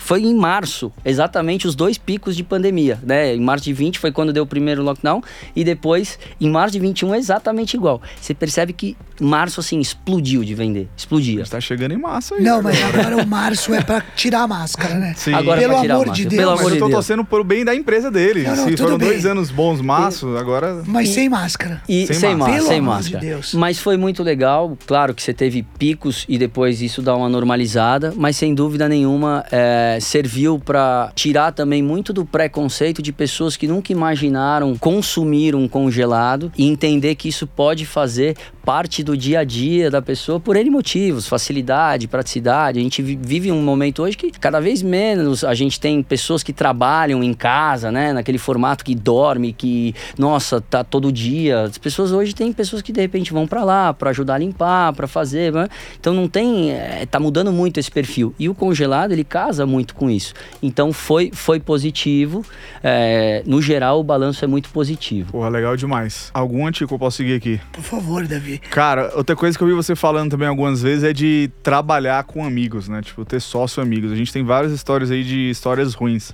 [0.00, 3.34] Foi em março, exatamente os dois picos de pandemia, né?
[3.34, 5.22] Em março de 20 foi quando deu o primeiro lockdown,
[5.54, 8.00] e depois, em março de 21, é exatamente igual.
[8.20, 10.88] Você percebe que março, assim, explodiu de vender.
[10.96, 11.44] Explodia.
[11.44, 12.42] Tá chegando em massa aí.
[12.42, 15.14] Não, mas agora o março é pra tirar a máscara, né?
[15.16, 15.32] Sim.
[15.34, 16.30] Agora Pelo pra tirar amor a de máscara.
[16.30, 16.40] Deus.
[16.40, 16.96] Pelo Mas amor eu de tô Deus.
[16.96, 18.42] torcendo pro bem da empresa dele.
[18.42, 19.30] Não, não, Se foram dois bem.
[19.32, 20.82] anos bons maços, agora.
[20.86, 21.80] Mas sem máscara.
[21.88, 22.36] E Sem sem, máscara.
[22.38, 23.20] máscara, Pelo sem amor máscara.
[23.20, 23.54] de Deus.
[23.54, 24.76] Mas foi muito legal.
[24.86, 29.44] Claro que você teve picos e depois isso dá uma normalizada, mas sem dúvida nenhuma
[29.50, 35.68] é, serviu para tirar também muito do preconceito de pessoas que nunca imaginaram consumir um
[35.68, 40.56] congelado e entender que isso pode fazer parte do dia a dia da pessoa por
[40.56, 42.78] N motivos, facilidade, praticidade.
[42.78, 46.42] A gente vi- vive um momento hoje que cada vez menos a gente tem pessoas
[46.42, 51.62] que trabalham em casa, né, naquele formato que dorme, que nossa, tá todo dia.
[51.62, 54.92] As pessoas hoje tem pessoas que de repente vão para lá para ajudar a limpar,
[54.94, 55.68] para fazer, né?
[56.00, 58.34] Então não tem, é, tá mudando muito esse perfil.
[58.38, 60.32] E o congelado ele casa muito com isso.
[60.62, 62.44] Então foi foi positivo.
[62.82, 65.32] É, no geral o balanço é muito positivo.
[65.32, 66.30] Porra, legal demais.
[66.32, 67.60] Algum antigo eu posso seguir aqui?
[67.72, 68.53] Por favor, Davi.
[68.70, 72.44] Cara, outra coisa que eu vi você falando também algumas vezes é de trabalhar com
[72.44, 73.02] amigos, né?
[73.02, 74.12] Tipo, ter sócio amigos.
[74.12, 76.32] A gente tem várias histórias aí de histórias ruins.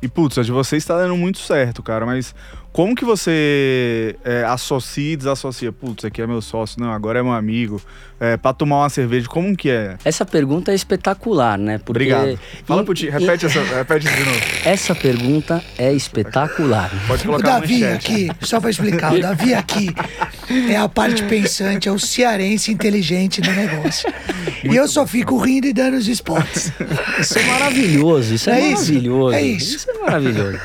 [0.00, 2.04] E, putz, a de vocês tá dando muito certo, cara.
[2.04, 2.34] Mas
[2.72, 5.70] como que você é, associa e desassocia?
[5.72, 7.80] Putz, aqui é meu sócio, não, agora é meu amigo.
[8.18, 9.96] É, pra tomar uma cerveja, como que é?
[10.04, 11.78] Essa pergunta é espetacular, né?
[11.78, 12.38] Porque Obrigado.
[12.64, 14.40] Fala pro Ti, repete, essa, repete isso de novo.
[14.64, 16.88] Essa pergunta é espetacular.
[17.08, 18.30] Pode O colocar a Davi manchete.
[18.30, 19.88] aqui, só pra explicar, o Davi aqui
[20.70, 24.08] é a parte pensante, é o cearense inteligente do negócio.
[24.62, 26.72] e eu só fico rindo e dando os spots.
[27.18, 29.34] Isso é maravilhoso, isso é, É isso, maravilhoso.
[29.34, 29.90] é isso.
[29.90, 30.60] é maravilhoso.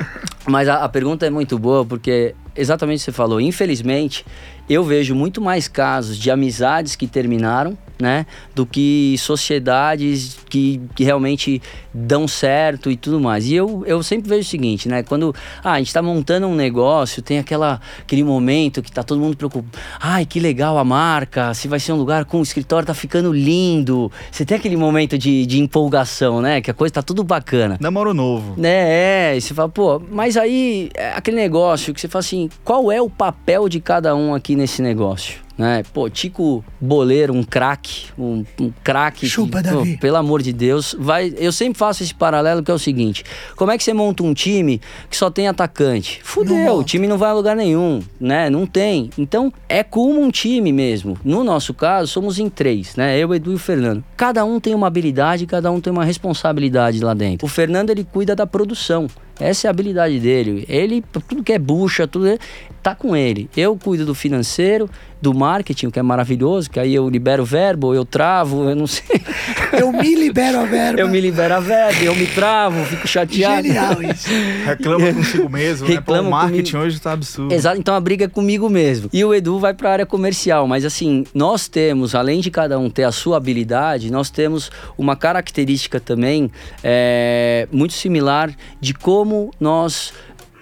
[0.50, 3.40] Mas a, a pergunta é muito boa porque exatamente o que você falou.
[3.40, 4.26] Infelizmente,
[4.70, 8.26] eu vejo muito mais casos de amizades que terminaram, né?
[8.54, 11.62] Do que sociedades que, que realmente
[11.94, 13.48] dão certo e tudo mais.
[13.48, 15.04] E eu, eu sempre vejo o seguinte, né?
[15.04, 19.20] Quando ah, a gente tá montando um negócio, tem aquela, aquele momento que tá todo
[19.20, 19.78] mundo preocupado.
[20.00, 23.32] Ai, que legal a marca, se vai ser um lugar com o escritório tá ficando
[23.32, 24.12] lindo.
[24.32, 26.62] Você tem aquele momento de, de empolgação, né?
[26.62, 27.78] Que a coisa tá tudo bacana.
[27.80, 28.54] Namoro novo.
[28.58, 32.47] Né, é, e você fala, pô, mas aí, é aquele negócio que você fala assim,
[32.64, 35.48] qual é o papel de cada um aqui nesse negócio?
[35.58, 35.82] Né?
[35.92, 39.28] Pô, Tico Boleiro, um craque, um, um craque.
[39.28, 39.98] Chupa, que, pô, Davi.
[39.98, 41.34] pelo amor de Deus, vai.
[41.36, 43.24] Eu sempre faço esse paralelo que é o seguinte:
[43.56, 44.80] como é que você monta um time
[45.10, 46.20] que só tem atacante?
[46.24, 48.52] Fudeu, o time não vai a lugar nenhum, né?
[48.52, 49.10] Não tem.
[49.18, 51.18] Então é como um time mesmo.
[51.24, 53.18] No nosso caso, somos em três, né?
[53.18, 54.04] Eu, Edu e o Fernando.
[54.16, 57.48] Cada um tem uma habilidade, cada um tem uma responsabilidade lá dentro.
[57.48, 59.08] O Fernando ele cuida da produção.
[59.40, 60.66] Essa é a habilidade dele.
[60.68, 62.38] Ele, tudo que é bucha, tudo
[62.82, 63.50] tá com ele.
[63.56, 64.90] Eu cuido do financeiro,
[65.22, 68.76] do marketing, o que é maravilhoso, que aí eu libero o verbo, eu travo, eu
[68.76, 69.06] não sei.
[69.78, 71.00] Eu me libero a verba.
[71.00, 73.68] Eu me libero a verba, eu me travo, fico chateado.
[73.68, 74.30] Genial isso.
[74.66, 76.02] Reclama consigo mesmo, né?
[76.02, 76.88] Pô, o marketing comigo.
[76.88, 77.54] hoje tá absurdo.
[77.54, 79.10] Exato, então a briga é comigo mesmo.
[79.12, 82.80] E o Edu vai para a área comercial, mas assim, nós temos, além de cada
[82.80, 86.50] um ter a sua habilidade, nós temos uma característica também
[86.82, 89.27] é, muito similar de como
[89.60, 90.14] nós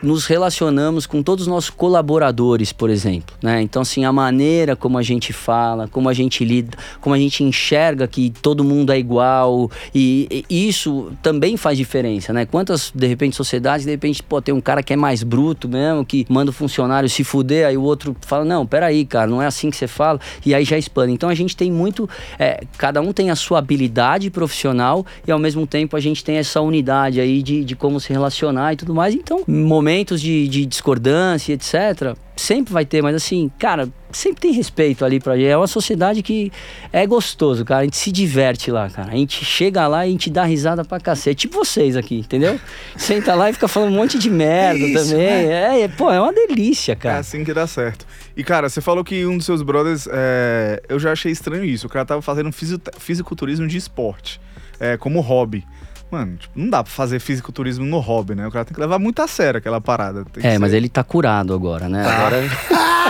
[0.05, 3.61] nos relacionamos com todos os nossos colaboradores, por exemplo, né?
[3.61, 7.43] Então assim, a maneira como a gente fala, como a gente lida, como a gente
[7.43, 12.45] enxerga que todo mundo é igual e, e isso também faz diferença, né?
[12.45, 16.05] Quantas de repente sociedades, de repente, pô, tem um cara que é mais bruto mesmo,
[16.05, 19.47] que manda o funcionário se fuder, aí o outro fala: "Não, peraí, cara, não é
[19.47, 21.13] assim que você fala", e aí já expande.
[21.13, 25.39] Então a gente tem muito, é, cada um tem a sua habilidade profissional e ao
[25.39, 28.93] mesmo tempo a gente tem essa unidade aí de, de como se relacionar e tudo
[28.93, 29.15] mais.
[29.15, 29.43] Então,
[29.95, 35.21] momentos de, de discordância, etc., sempre vai ter, mas assim, cara, sempre tem respeito ali
[35.21, 35.47] pra gente.
[35.47, 36.51] É uma sociedade que
[36.91, 37.81] é gostoso, cara.
[37.81, 39.13] A gente se diverte lá, cara.
[39.13, 41.47] A gente chega lá e a gente dá risada pra cacete.
[41.47, 42.59] Tipo vocês aqui, entendeu?
[42.97, 45.25] Senta lá e fica falando um monte de merda Isso, também.
[45.47, 45.79] né?
[45.79, 47.19] É, é, pô, é uma delícia, É cara.
[47.19, 48.05] assim que dá certo.
[48.35, 50.05] E, cara, você falou que um dos seus brothers.
[50.11, 51.87] é, Eu já achei estranho isso.
[51.87, 54.41] O cara tava fazendo fisi- fisiculturismo de esporte.
[54.77, 55.65] é, como hobby.
[56.15, 58.47] Mano, tipo, não dá pra fazer fisiculturismo no hobby, né?
[58.47, 60.23] O cara tem que levar muito a sério aquela parada.
[60.41, 62.05] É, mas ser- ele tá curado agora, né?
[62.07, 62.37] Agora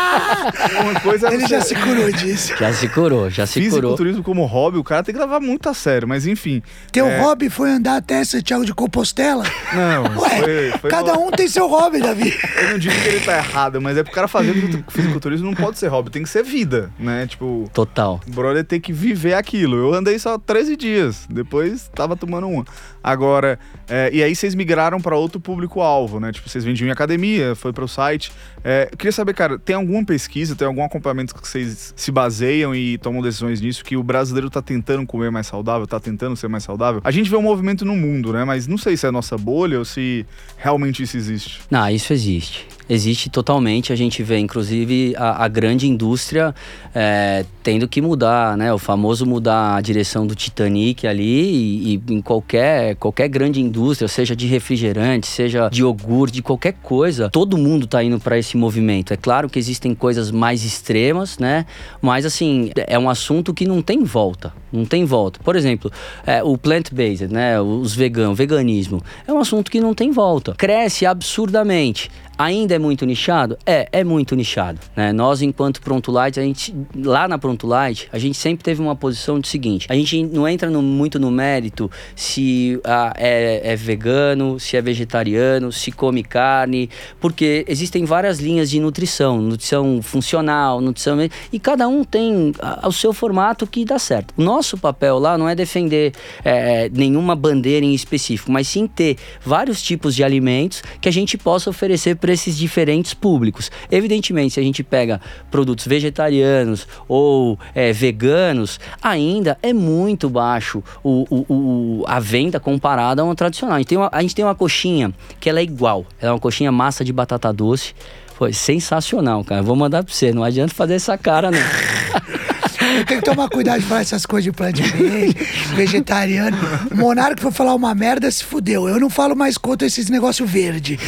[0.81, 2.53] Uma coisa é Ele já se curou disso.
[2.57, 3.71] já se curou, já se curou.
[3.71, 6.61] Fisiculturismo como hobby, o cara tem que levar muito a sério, mas enfim.
[6.91, 7.19] Teu É.
[7.21, 9.43] hobby foi andar até Santiago de Compostela?
[9.73, 12.33] Não, Ué, foi, foi cada um tem seu hobby, Davi.
[12.61, 14.53] Eu não digo que ele tá errado, mas é pro cara fazer
[14.89, 17.27] fisiculturismo não pode ser hobby, tem que ser vida, né?
[17.27, 18.19] Tipo, Total.
[18.27, 19.75] o brother tem que viver aquilo.
[19.77, 22.65] Eu andei só 13 dias, depois tava tomando uma.
[23.03, 26.31] Agora, é, e aí vocês migraram pra outro público-alvo, né?
[26.31, 28.31] Tipo, vocês vendiam em academia, foi pro site.
[28.63, 32.97] É, queria saber, cara, tem alguma pesquisa, tem algum acompanhamento que vocês se baseiam e
[32.97, 36.63] tomam decisões nisso, que o brasileiro tá tentando comer mais saudável, tá tentando ser mais
[36.63, 37.01] saudável?
[37.03, 38.43] A gente vê um movimento no mundo, né?
[38.43, 40.25] Mas não sei se é nossa bolha ou se
[40.57, 41.61] realmente isso existe.
[41.69, 42.67] Não, isso existe.
[42.89, 43.91] Existe totalmente.
[43.91, 46.53] A gente vê, inclusive, a, a grande indústria
[46.93, 48.71] é, tendo que mudar, né?
[48.71, 54.07] O famoso mudar a direção do Titanic ali e, e em qualquer, qualquer grande indústria,
[54.07, 58.55] seja de refrigerante, seja de iogurte, de qualquer coisa, todo mundo tá indo para esse
[58.55, 59.13] movimento.
[59.13, 61.65] É claro que existem coisas mais extremas, né?
[62.01, 64.53] Mas, assim, é um assunto que não tem volta.
[64.71, 65.39] Não tem volta.
[65.43, 65.91] Por exemplo,
[66.25, 67.59] é, o plant-based, né?
[67.59, 69.01] Os veganos, veganismo.
[69.27, 70.53] É um assunto que não tem volta.
[70.55, 72.11] Cresce absurdamente.
[72.37, 73.57] Ainda é muito nichado?
[73.65, 74.79] É, é muito nichado.
[74.95, 75.13] Né?
[75.13, 78.95] Nós, enquanto Pronto Light, a gente, lá na Pronto Light, a gente sempre teve uma
[78.95, 83.75] posição de seguinte: a gente não entra no- muito no mérito se ah, é, é
[83.75, 86.89] vegano, se é vegetariano, se come carne,
[87.21, 91.17] porque existem várias linhas de nutrição, nutrição funcional, nutrição.
[91.53, 94.33] E cada um tem ah, o seu formato que dá certo.
[94.35, 96.11] O nosso papel lá não é defender
[96.43, 101.37] é, nenhuma bandeira em específico, mas sim ter vários tipos de alimentos que a gente
[101.37, 103.69] possa oferecer para esses diferentes públicos.
[103.91, 111.27] Evidentemente, se a gente pega produtos vegetarianos ou é, veganos, ainda é muito baixo o,
[111.29, 113.75] o- o- a venda comparada a uma tradicional.
[113.75, 116.03] A gente, tem uma, a gente tem uma coxinha que ela é igual.
[116.19, 117.93] Ela é uma coxinha massa de batata doce.
[118.35, 119.61] Foi sensacional, cara.
[119.61, 120.33] Vou mandar pra você.
[120.33, 121.59] Não adianta fazer essa cara, não.
[122.97, 125.35] Eu tenho que tomar cuidado de falar essas coisas de plant-based,
[125.75, 126.57] vegetariano.
[126.91, 128.87] O Monarco foi falar uma merda, se fudeu.
[128.87, 130.99] Eu não falo mais contra esses negócios verde.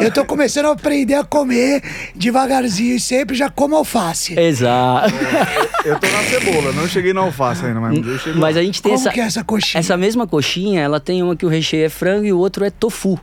[0.00, 1.82] Eu tô começando a aprender a comer
[2.14, 4.38] devagarzinho e sempre já como alface.
[4.38, 5.12] Exato.
[5.84, 8.80] Eu tô na cebola, não cheguei na alface ainda, mas eu chego Mas a gente
[8.80, 9.12] tem Como essa.
[9.12, 9.80] que é essa coxinha?
[9.80, 12.70] Essa mesma coxinha, ela tem uma que o recheio é frango e o outro é
[12.70, 13.18] tofu.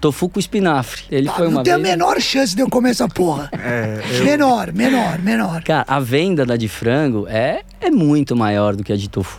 [0.00, 1.02] Tofu com espinafre.
[1.10, 1.84] Ele Ah, foi não uma tem vez.
[1.86, 3.50] a menor chance de eu comer essa porra.
[3.62, 5.62] É, eu- Menor, menor, menor.
[5.62, 9.38] Cara, a venda da de frango é, é muito maior do que a de tofu.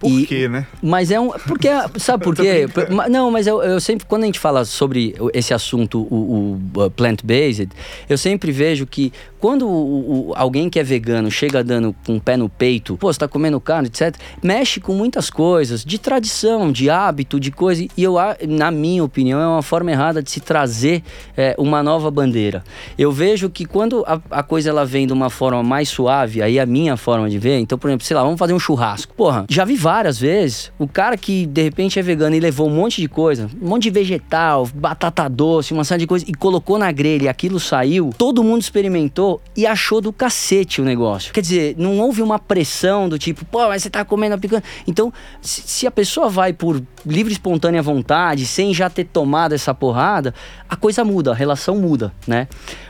[0.00, 0.66] Por E- quê, né?
[0.82, 1.30] Mas é um.
[1.30, 1.68] Porque,
[1.98, 2.66] sabe por quê?
[3.08, 6.90] Não, mas eu, eu sempre, quando a gente fala sobre esse assunto, o, o, uh,
[6.90, 7.68] plant-based,
[8.08, 9.12] eu sempre vejo que
[9.46, 13.12] quando o- o- alguém que é vegano chega dando com o pé no peito, pô,
[13.12, 17.86] você tá comendo carne, etc., mexe com muitas coisas, de tradição, de hábito, de coisa.
[17.96, 18.16] E eu,
[18.48, 21.00] na minha opinião, é uma forma errada de se trazer
[21.36, 22.64] é, uma nova bandeira.
[22.98, 26.58] Eu vejo que quando a, a coisa ela vem de uma forma mais suave, aí
[26.58, 29.14] é a minha forma de ver, então, por exemplo, sei lá, vamos fazer um churrasco.
[29.14, 32.74] Porra, já vi várias vezes o cara que de repente é vegano e levou um
[32.74, 36.78] monte de coisa, um monte de vegetal, batata doce, uma série de coisas, e colocou
[36.78, 41.32] na grelha e aquilo saiu, todo mundo experimentou e achou do cacete o negócio.
[41.32, 44.62] Quer dizer, não houve uma pressão do tipo, pô, mas você tá comendo a picanha.
[44.86, 49.74] Então, se, a pessoa vai por livre e espontânea vontade, sem já ter tomado essa
[49.74, 50.34] porrada,
[50.68, 52.48] a coisa muda, a relação muda, né?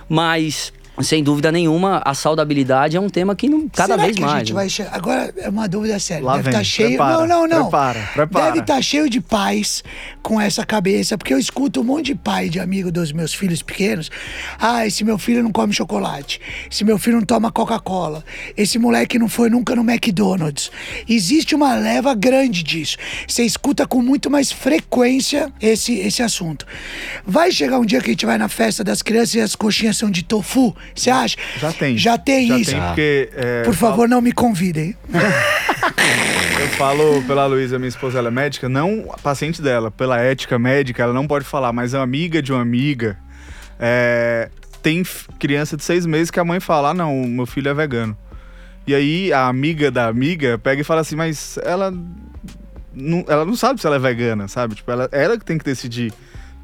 [0.08, 0.72] Mas.
[1.02, 4.26] Sem dúvida nenhuma, a saudabilidade é um tema que não, cada Será vez que a
[4.26, 4.38] mais.
[4.38, 4.54] gente né?
[4.54, 4.94] vai chegar.
[4.94, 6.24] Agora é uma dúvida séria.
[6.24, 6.88] Lá Deve vem, estar cheio.
[6.88, 7.62] prepara, não, não, não.
[7.64, 8.46] prepara, prepara.
[8.46, 9.84] Deve estar cheio de pais
[10.22, 13.62] com essa cabeça, porque eu escuto um monte de pai de amigo dos meus filhos
[13.62, 14.10] pequenos.
[14.58, 16.40] Ah, esse meu filho não come chocolate.
[16.70, 18.24] Esse meu filho não toma Coca-Cola.
[18.56, 20.70] Esse moleque não foi nunca no McDonald's.
[21.08, 22.96] Existe uma leva grande disso.
[23.28, 26.66] Você escuta com muito mais frequência esse, esse assunto.
[27.26, 29.96] Vai chegar um dia que a gente vai na festa das crianças e as coxinhas
[29.96, 30.74] são de tofu?
[30.94, 31.36] Você acha?
[31.58, 31.96] Já tem.
[31.98, 32.70] Já tem Já isso.
[32.72, 33.28] tem, porque.
[33.34, 34.96] é, Por eu falo- favor, não me convidem.
[36.60, 40.58] Eu falo pela Luísa, minha esposa, ela é médica, não a paciente dela, pela ética
[40.58, 43.16] médica, ela não pode falar, mas é uma amiga de uma amiga.
[43.78, 44.48] é,
[44.82, 45.02] tem
[45.38, 48.16] criança de seis meses que a mãe fala: ah, não, meu filho é vegano.
[48.86, 51.92] E aí a amiga da amiga pega e fala assim, mas ela
[52.94, 54.76] não, ela não sabe se ela é vegana, sabe?
[54.76, 56.12] Tipo, ela, ela que tem que decidir.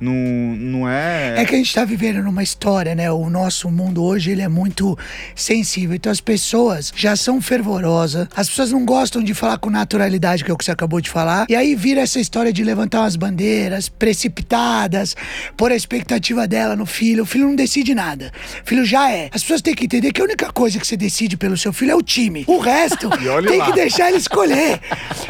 [0.02, 1.34] Não, não é.
[1.36, 3.08] É que a gente tá vivendo numa história, né?
[3.12, 4.98] O nosso mundo hoje, ele é muito
[5.36, 5.94] sensível.
[5.94, 8.26] Então as pessoas já são fervorosas.
[8.34, 11.08] As pessoas não gostam de falar com naturalidade, que é o que você acabou de
[11.08, 11.46] falar.
[11.48, 15.14] E aí vira essa história de levantar umas bandeiras precipitadas,
[15.56, 17.22] pôr a expectativa dela no filho.
[17.22, 18.32] O filho não decide nada.
[18.64, 19.30] O filho já é.
[19.32, 21.92] As pessoas têm que entender que a única coisa que você decide pelo seu filho
[21.92, 22.44] é o time.
[22.48, 23.08] O resto
[23.46, 23.66] tem lá.
[23.66, 24.80] que deixar ele escolher.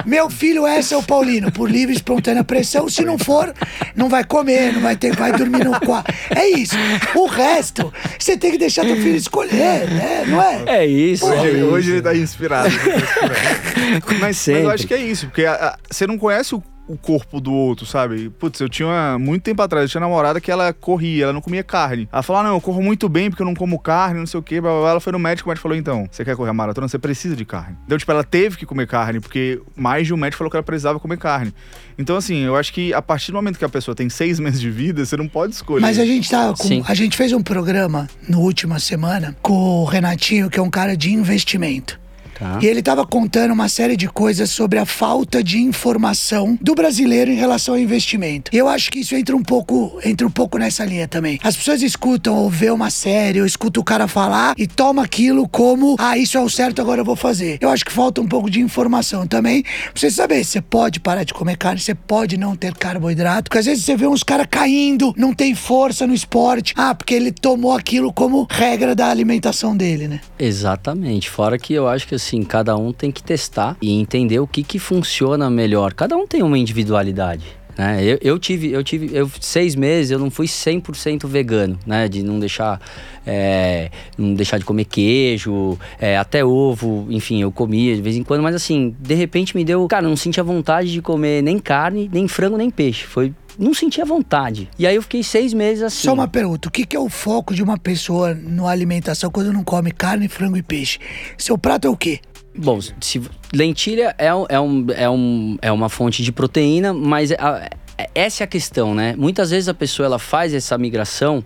[0.06, 2.88] Meu filho é São Paulino, por livre e espontânea pressão.
[2.88, 3.52] Se não for,
[3.94, 6.12] não vai comer, não vai ter, vai dormir no quarto.
[6.36, 6.76] É isso.
[7.14, 10.24] O resto, você tem que deixar teu filho escolher, né?
[10.28, 10.62] Não é?
[10.82, 11.24] É isso.
[11.26, 11.66] é Hoje, isso.
[11.66, 12.68] hoje ele tá inspirado.
[12.70, 14.04] tá inspirado.
[14.20, 16.62] mas, mas eu acho que é isso, porque a- a- você não conhece o,
[16.92, 18.28] o corpo do outro, sabe?
[18.38, 21.32] Putz, eu tinha uma- muito tempo atrás, eu tinha uma namorada que ela corria, ela
[21.32, 22.08] não comia carne.
[22.12, 24.38] Ela falou: ah, não, eu corro muito bem porque eu não como carne, não sei
[24.38, 24.60] o quê.
[24.60, 24.90] blá, blá, blá.
[24.90, 26.88] Ela foi no médico, o médico falou: então, você quer correr a maratona?
[26.88, 27.76] Você precisa de carne.
[27.86, 30.62] Então, tipo, ela teve que comer carne, porque mais de um médico falou que ela
[30.62, 31.52] precisava comer carne.
[31.98, 34.60] Então, assim, eu acho que a partir do momento que a pessoa tem seis meses
[34.60, 35.82] de vida, você não pode escolher.
[35.82, 36.82] Mas a gente tá com, Sim.
[36.86, 40.96] a gente fez um programa no última semana com o Renatinho, que é um cara
[40.96, 42.00] de investimento.
[42.42, 42.58] Tá.
[42.60, 47.30] E ele tava contando uma série de coisas sobre a falta de informação do brasileiro
[47.30, 48.50] em relação ao investimento.
[48.52, 51.38] E eu acho que isso entra um pouco, entra um pouco nessa linha também.
[51.42, 55.48] As pessoas escutam ou vê uma série, ou escuta o cara falar e toma aquilo
[55.48, 57.58] como, ah, isso é o certo, agora eu vou fazer.
[57.60, 59.62] Eu acho que falta um pouco de informação também.
[59.62, 63.58] Pra você saber, você pode parar de comer carne, você pode não ter carboidrato, porque
[63.58, 66.74] às vezes você vê uns caras caindo, não tem força no esporte.
[66.76, 70.20] Ah, porque ele tomou aquilo como regra da alimentação dele, né?
[70.38, 71.30] Exatamente.
[71.30, 74.62] Fora que eu acho que assim, cada um tem que testar e entender o que,
[74.62, 75.92] que funciona melhor.
[75.92, 77.62] Cada um tem uma individualidade.
[77.76, 78.04] Né?
[78.04, 82.08] Eu, eu tive, eu tive, eu seis meses eu não fui 100% vegano, né?
[82.08, 82.80] De não deixar,
[83.26, 88.22] é, não deixar de comer queijo, é, até ovo, enfim, eu comia de vez em
[88.22, 92.10] quando, mas assim, de repente me deu, cara, não sentia vontade de comer nem carne,
[92.12, 93.06] nem frango, nem peixe.
[93.06, 94.68] Foi, não sentia vontade.
[94.78, 96.04] E aí eu fiquei seis meses assim.
[96.04, 99.52] Só uma pergunta: o que, que é o foco de uma pessoa na alimentação quando
[99.52, 100.98] não come carne, frango e peixe?
[101.36, 102.20] Seu prato é o quê?
[102.54, 103.22] Bom, se,
[103.52, 107.70] lentilha é, é, um, é, um, é uma fonte de proteína, mas a-
[108.14, 109.14] essa é a questão, né?
[109.16, 111.42] Muitas vezes a pessoa ela faz essa migração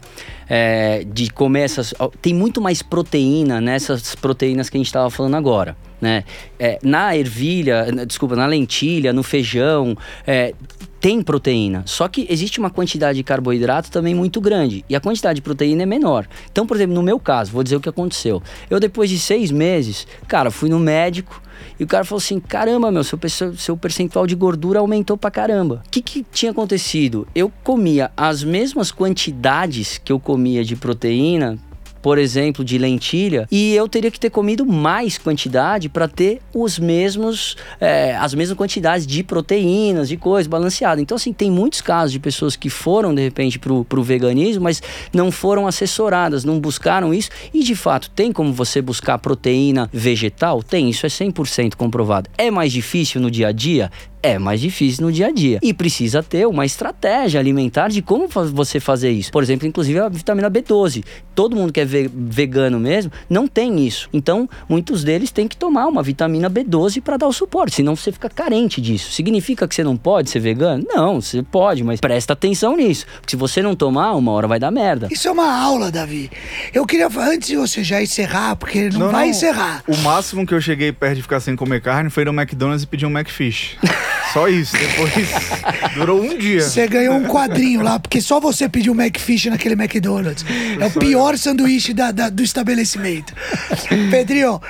[0.48, 1.94] é, de comer essas.
[2.20, 5.76] Tem muito mais proteína nessas proteínas que a gente estava falando agora.
[6.00, 6.24] Né?
[6.58, 10.54] É, na ervilha, desculpa, na lentilha, no feijão, é,
[11.00, 11.82] tem proteína.
[11.86, 14.84] Só que existe uma quantidade de carboidrato também muito grande.
[14.88, 16.26] E a quantidade de proteína é menor.
[16.50, 18.42] Então, por exemplo, no meu caso, vou dizer o que aconteceu.
[18.68, 21.40] Eu, depois de seis meses, cara, fui no médico.
[21.78, 23.18] E o cara falou assim: caramba, meu, seu,
[23.56, 25.82] seu percentual de gordura aumentou pra caramba.
[25.86, 27.26] O que, que tinha acontecido?
[27.34, 31.58] Eu comia as mesmas quantidades que eu comia de proteína
[32.06, 36.78] por exemplo, de lentilha, e eu teria que ter comido mais quantidade para ter os
[36.78, 41.02] mesmos, é, as mesmas quantidades de proteínas, de coisas balanceadas.
[41.02, 44.80] Então, assim, tem muitos casos de pessoas que foram, de repente, pro, pro veganismo, mas
[45.12, 47.28] não foram assessoradas, não buscaram isso.
[47.52, 50.62] E, de fato, tem como você buscar proteína vegetal?
[50.62, 52.30] Tem, isso é 100% comprovado.
[52.38, 53.90] É mais difícil no dia a dia?
[54.26, 55.58] É mais difícil no dia a dia.
[55.62, 59.30] E precisa ter uma estratégia alimentar de como você fazer isso.
[59.30, 61.04] Por exemplo, inclusive a vitamina B12.
[61.34, 64.08] Todo mundo que é vegano mesmo não tem isso.
[64.12, 68.10] Então, muitos deles têm que tomar uma vitamina B12 para dar o suporte, senão você
[68.10, 69.12] fica carente disso.
[69.12, 70.84] Significa que você não pode ser vegano?
[70.88, 73.06] Não, você pode, mas presta atenção nisso.
[73.20, 75.08] Porque se você não tomar, uma hora vai dar merda.
[75.10, 76.30] Isso é uma aula, Davi.
[76.72, 79.30] Eu queria, antes de você já encerrar, porque não, não vai não.
[79.30, 79.84] encerrar.
[79.86, 82.86] O máximo que eu cheguei perto de ficar sem comer carne foi no McDonald's e
[82.86, 83.76] pedir um McFish.
[84.32, 84.76] Só isso.
[84.76, 85.28] Depois
[85.94, 86.60] durou um dia.
[86.60, 90.44] Você ganhou um quadrinho lá, porque só você pediu McFish naquele McDonald's.
[90.80, 93.34] É o pior sanduíche da, da, do estabelecimento.
[94.10, 94.60] Pedrinho,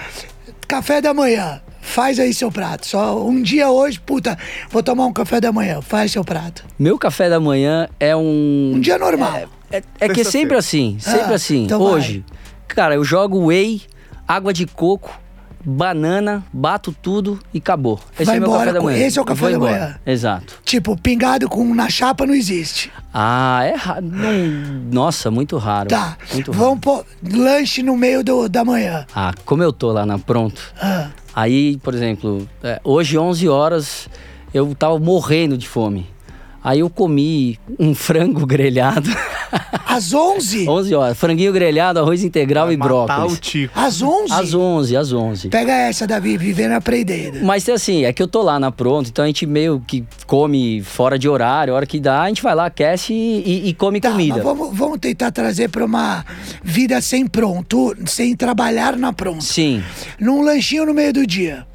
[0.69, 1.61] café da manhã.
[1.81, 2.87] Faz aí seu prato.
[2.87, 4.37] Só um dia hoje, puta,
[4.71, 5.81] vou tomar um café da manhã.
[5.81, 6.65] Faz seu prato.
[6.79, 8.73] Meu café da manhã é um.
[8.75, 9.49] Um dia normal.
[9.71, 10.97] É, é, é que é sempre assim.
[11.01, 11.65] Sempre ah, assim.
[11.65, 12.67] Então hoje, vai.
[12.69, 13.83] cara, eu jogo whey,
[14.27, 15.26] água de coco
[15.67, 17.99] banana, bato tudo e acabou.
[18.15, 18.99] Esse Vai é meu embora, café da manhã.
[19.05, 19.99] Esse é o café da manhã.
[20.07, 20.55] Exato.
[20.65, 22.93] Tipo, pingado com na chapa não existe.
[23.13, 24.07] Ah, é raro.
[24.93, 25.89] Nossa, muito raro.
[25.89, 26.17] Tá.
[26.33, 29.05] Muito Vamos pôr lanche no meio do, da manhã.
[29.15, 30.63] Ah, como eu tô lá na Pronto.
[30.81, 31.09] Ah.
[31.35, 34.09] Aí, por exemplo, é, hoje 11 horas
[34.55, 36.07] eu tava morrendo de fome.
[36.63, 39.09] Aí eu comi um frango grelhado.
[39.87, 40.69] Às 11?
[40.69, 41.19] 11 horas.
[41.19, 43.33] Franguinho grelhado, arroz integral Vai e brócolis.
[43.33, 43.79] O tico.
[43.79, 44.33] Às 11?
[44.33, 45.49] Às 11, às 11.
[45.49, 47.45] Pega essa, Davi, vivendo aprendendo.
[47.45, 50.83] Mas assim, é que eu tô lá na pronto, então a gente meio que come
[50.83, 53.75] fora de horário, a hora que dá, a gente vai lá, aquece e, e, e
[53.75, 54.43] come tá, comida.
[54.43, 56.25] Vamos, vamos, tentar trazer pra uma
[56.63, 59.45] vida sem pronto, sem trabalhar na pronto.
[59.45, 59.83] Sim.
[60.21, 61.67] Num lanchinho no meio do dia.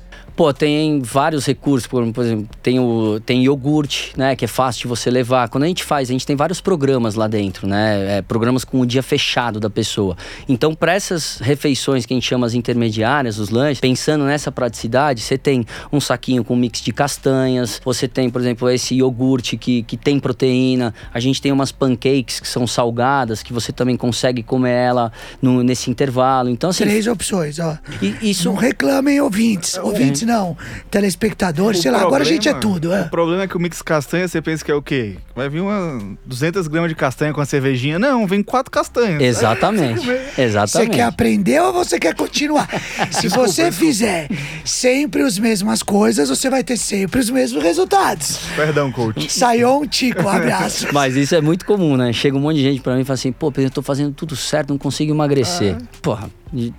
[0.42, 4.88] Pô, tem vários recursos, por, exemplo, tem o tem iogurte, né, que é fácil de
[4.88, 5.48] você levar.
[5.50, 8.82] Quando a gente faz, a gente tem vários programas lá dentro, né, é, programas com
[8.82, 10.18] o dia fechado da pessoa.
[10.50, 15.22] Então, para essas refeições que a gente chama as intermediárias, os lanches, pensando nessa praticidade,
[15.22, 15.64] você tem
[15.94, 20.20] um saquinho com mix de castanhas, você tem, por exemplo, esse iogurte que, que tem
[20.20, 25.12] proteína, a gente tem umas pancakes que são salgadas, que você também consegue comer ela
[25.40, 26.50] no, nesse intervalo.
[26.50, 27.78] Então, assim, Três opções, ó.
[28.02, 28.46] E, isso...
[28.46, 29.78] Não reclamem, ouvintes.
[29.78, 30.56] Ouvintes não,
[30.90, 32.94] telespectador, sei lá, agora a gente é tudo.
[32.94, 33.02] É.
[33.02, 35.18] O problema é que o mix castanha, você pensa que é o quê?
[35.36, 38.00] Vai vir uma 200 gramas de castanha com a cervejinha?
[38.00, 39.22] Não, vem quatro castanhas.
[39.22, 40.92] Exatamente, exatamente.
[40.92, 42.70] Você quer aprender ou você quer continuar?
[43.12, 44.30] Se você fizer
[44.64, 48.40] sempre as mesmas coisas, você vai ter sempre os mesmos resultados.
[48.56, 49.32] Perdão, coach.
[49.32, 50.88] Saiu um tico, um abraço.
[50.94, 52.14] Mas isso é muito comum, né?
[52.14, 54.36] Chega um monte de gente pra mim e fala assim, pô, eu tô fazendo tudo
[54.36, 55.76] certo, não consigo emagrecer.
[55.78, 55.86] Ah.
[56.02, 56.30] Porra,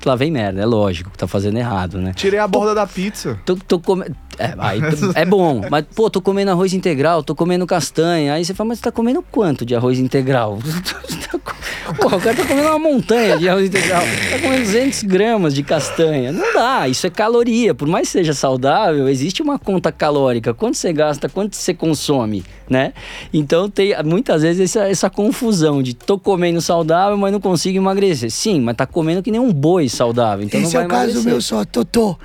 [0.05, 2.13] lá vem merda, é lógico que tá fazendo errado, né?
[2.15, 3.41] Tirei a borda da pizza.
[3.45, 4.07] Tô, tô come...
[4.43, 4.81] é, aí,
[5.15, 8.35] é bom, mas pô, tô comendo arroz integral, tô comendo castanha.
[8.35, 10.59] Aí você fala, mas você tá comendo quanto de arroz integral?
[11.97, 14.03] pô, o cara tá comendo uma montanha de arroz integral.
[14.03, 16.33] Tá comendo 200 gramas de castanha.
[16.33, 17.73] Não dá, isso é caloria.
[17.73, 20.53] Por mais que seja saudável, existe uma conta calórica.
[20.53, 22.93] Quanto você gasta, quanto você consome, né?
[23.33, 28.31] Então tem muitas vezes essa, essa confusão de tô comendo saudável, mas não consigo emagrecer.
[28.31, 30.45] Sim, mas tá comendo que nem um boi saudável.
[30.45, 32.19] Então Esse é o caso do meu só, Totô.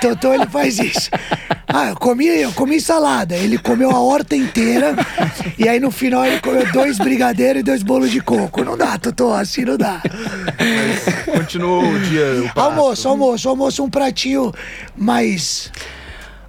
[0.00, 1.10] Totô, ele faz isso.
[1.66, 3.36] Ah, eu comi, eu comi salada.
[3.36, 4.94] Ele comeu a horta inteira.
[5.58, 8.62] e aí no final ele comeu dois brigadeiros e dois bolos de coco.
[8.64, 10.00] Não dá, Totô, assim não dá.
[11.24, 12.50] continuou o dia.
[12.54, 14.52] O almoço, almoço, almoço, um pratinho
[14.96, 15.70] mais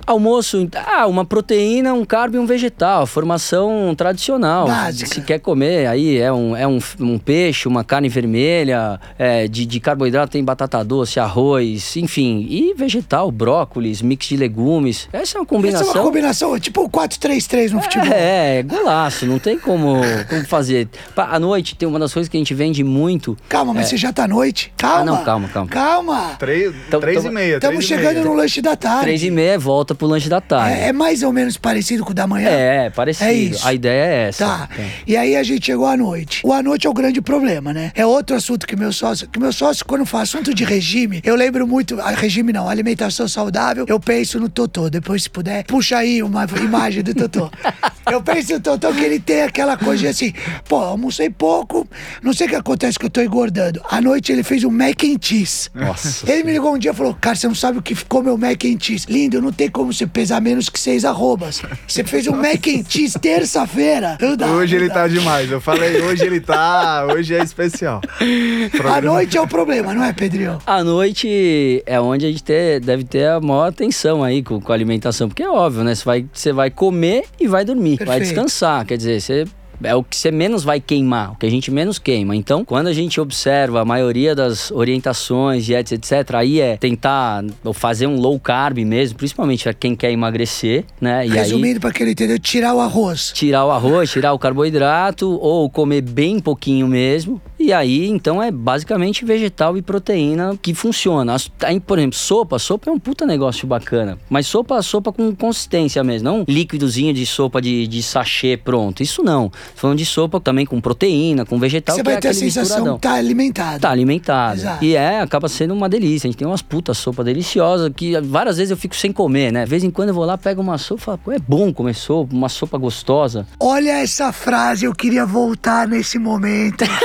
[0.07, 4.65] Almoço, ah, uma proteína, um carbo e um vegetal, formação tradicional.
[4.65, 5.13] Básica.
[5.13, 9.65] Se quer comer, aí é um, é um, um peixe, uma carne vermelha, é, de,
[9.65, 12.47] de carboidrato tem batata doce, arroz, enfim.
[12.49, 15.09] E vegetal, brócolis, mix de legumes.
[15.11, 15.89] Essa é uma combinação.
[15.89, 18.07] Essa é uma combinação, tipo o 4-3-3 no futebol.
[18.13, 19.99] É, é, golaço, não tem como,
[20.29, 20.87] como fazer.
[21.17, 23.37] À noite tem uma das coisas que a gente vende muito.
[23.49, 23.89] Calma, mas é...
[23.89, 24.71] você já tá à noite?
[24.77, 25.01] Calma.
[25.01, 25.69] Ah, não, calma, calma.
[25.69, 26.35] Calma.
[26.39, 27.55] Três, três e meia.
[27.55, 29.01] Estamos chegando no lanche da tarde.
[29.01, 30.79] Três e meia, volta pro lanche da tarde.
[30.79, 32.49] É, é, mais ou menos parecido com o da manhã?
[32.49, 33.29] É, parecido.
[33.29, 33.67] É isso.
[33.67, 34.45] A ideia é essa.
[34.45, 34.69] Tá.
[34.77, 34.89] É.
[35.05, 36.41] E aí a gente chegou à noite.
[36.45, 37.91] O à noite é o grande problema, né?
[37.95, 41.35] É outro assunto que meu sócio, que meu sócio, quando fala assunto de regime, eu
[41.35, 44.89] lembro muito, regime não, alimentação saudável, eu penso no Totô.
[44.89, 47.49] Depois, se puder, puxa aí uma imagem do Totô.
[48.11, 50.33] eu penso no Totô que ele tem aquela coisa de assim,
[50.67, 51.87] pô, almocei pouco,
[52.21, 53.81] não sei o que acontece que eu tô engordando.
[53.89, 55.69] À noite ele fez um mac and cheese.
[55.73, 56.29] Nossa.
[56.31, 58.37] Ele me ligou um dia e falou, cara, você não sabe o que ficou meu
[58.37, 59.05] mac and cheese.
[59.09, 61.61] Lindo, não tem como como você pesar menos que seis arrobas.
[61.87, 64.17] Você fez um mac and cheese terça-feira.
[64.57, 65.49] Hoje ele tá demais.
[65.49, 67.07] Eu falei, hoje ele tá.
[67.13, 68.01] Hoje é especial.
[68.03, 70.59] A Programa- noite é o problema, não é, Pedrinho?
[70.65, 74.71] À noite é onde a gente ter- deve ter a maior atenção aí com, com
[74.71, 75.95] a alimentação, porque é óbvio, né?
[75.95, 78.23] Você vai, você vai comer e vai dormir, vai Perfeito.
[78.23, 78.85] descansar.
[78.85, 79.45] Quer dizer, você.
[79.83, 82.35] É o que você menos vai queimar, o que a gente menos queima.
[82.35, 87.73] Então, quando a gente observa a maioria das orientações, dietas, etc., aí é tentar ou
[87.73, 91.25] fazer um low carb mesmo, principalmente para quem quer emagrecer, né?
[91.25, 93.31] E Resumindo pra quem não entendeu, tirar o arroz.
[93.33, 97.41] tirar o arroz, tirar o carboidrato ou comer bem pouquinho mesmo.
[97.59, 101.33] E aí, então, é basicamente vegetal e proteína que funciona.
[101.33, 102.59] As- aí, por exemplo, sopa.
[102.59, 104.17] Sopa é um puta negócio bacana.
[104.29, 106.29] Mas sopa, sopa com consistência mesmo.
[106.29, 109.01] Não um líquidozinho de sopa de, de sachê pronto.
[109.01, 109.51] Isso não.
[109.75, 112.95] Falando de sopa também com proteína, com vegetal, Você é vai ter a sensação misturadão.
[112.95, 113.79] que tá alimentado.
[113.81, 114.59] Tá alimentado.
[114.59, 114.85] Exato.
[114.85, 116.27] E é, acaba sendo uma delícia.
[116.27, 119.63] A gente tem umas putas sopa deliciosa que várias vezes eu fico sem comer, né?
[119.63, 121.73] De vez em quando eu vou lá, pego uma sopa e falo, pô, é bom
[121.73, 123.47] comer sopa, uma sopa gostosa.
[123.59, 126.85] Olha essa frase, eu queria voltar nesse momento.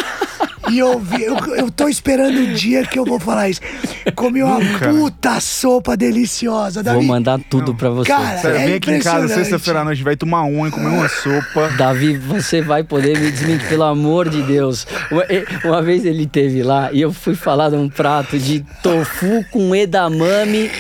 [0.71, 3.61] E eu, vi, eu, eu tô esperando o dia que eu vou falar isso.
[4.15, 6.83] Comi uma Nunca, puta sopa deliciosa.
[6.83, 8.09] Davi, Vou mandar tudo pra você.
[8.09, 10.89] Cara, Sério, É vem aqui em casa sexta-feira à noite, vai tomar uma e comer
[10.89, 11.69] uma sopa.
[11.77, 14.87] Davi, você vai poder me desmentir, pelo amor de Deus.
[15.11, 15.25] Uma,
[15.65, 19.75] uma vez ele teve lá e eu fui falar de um prato de tofu com
[19.75, 20.71] edamame.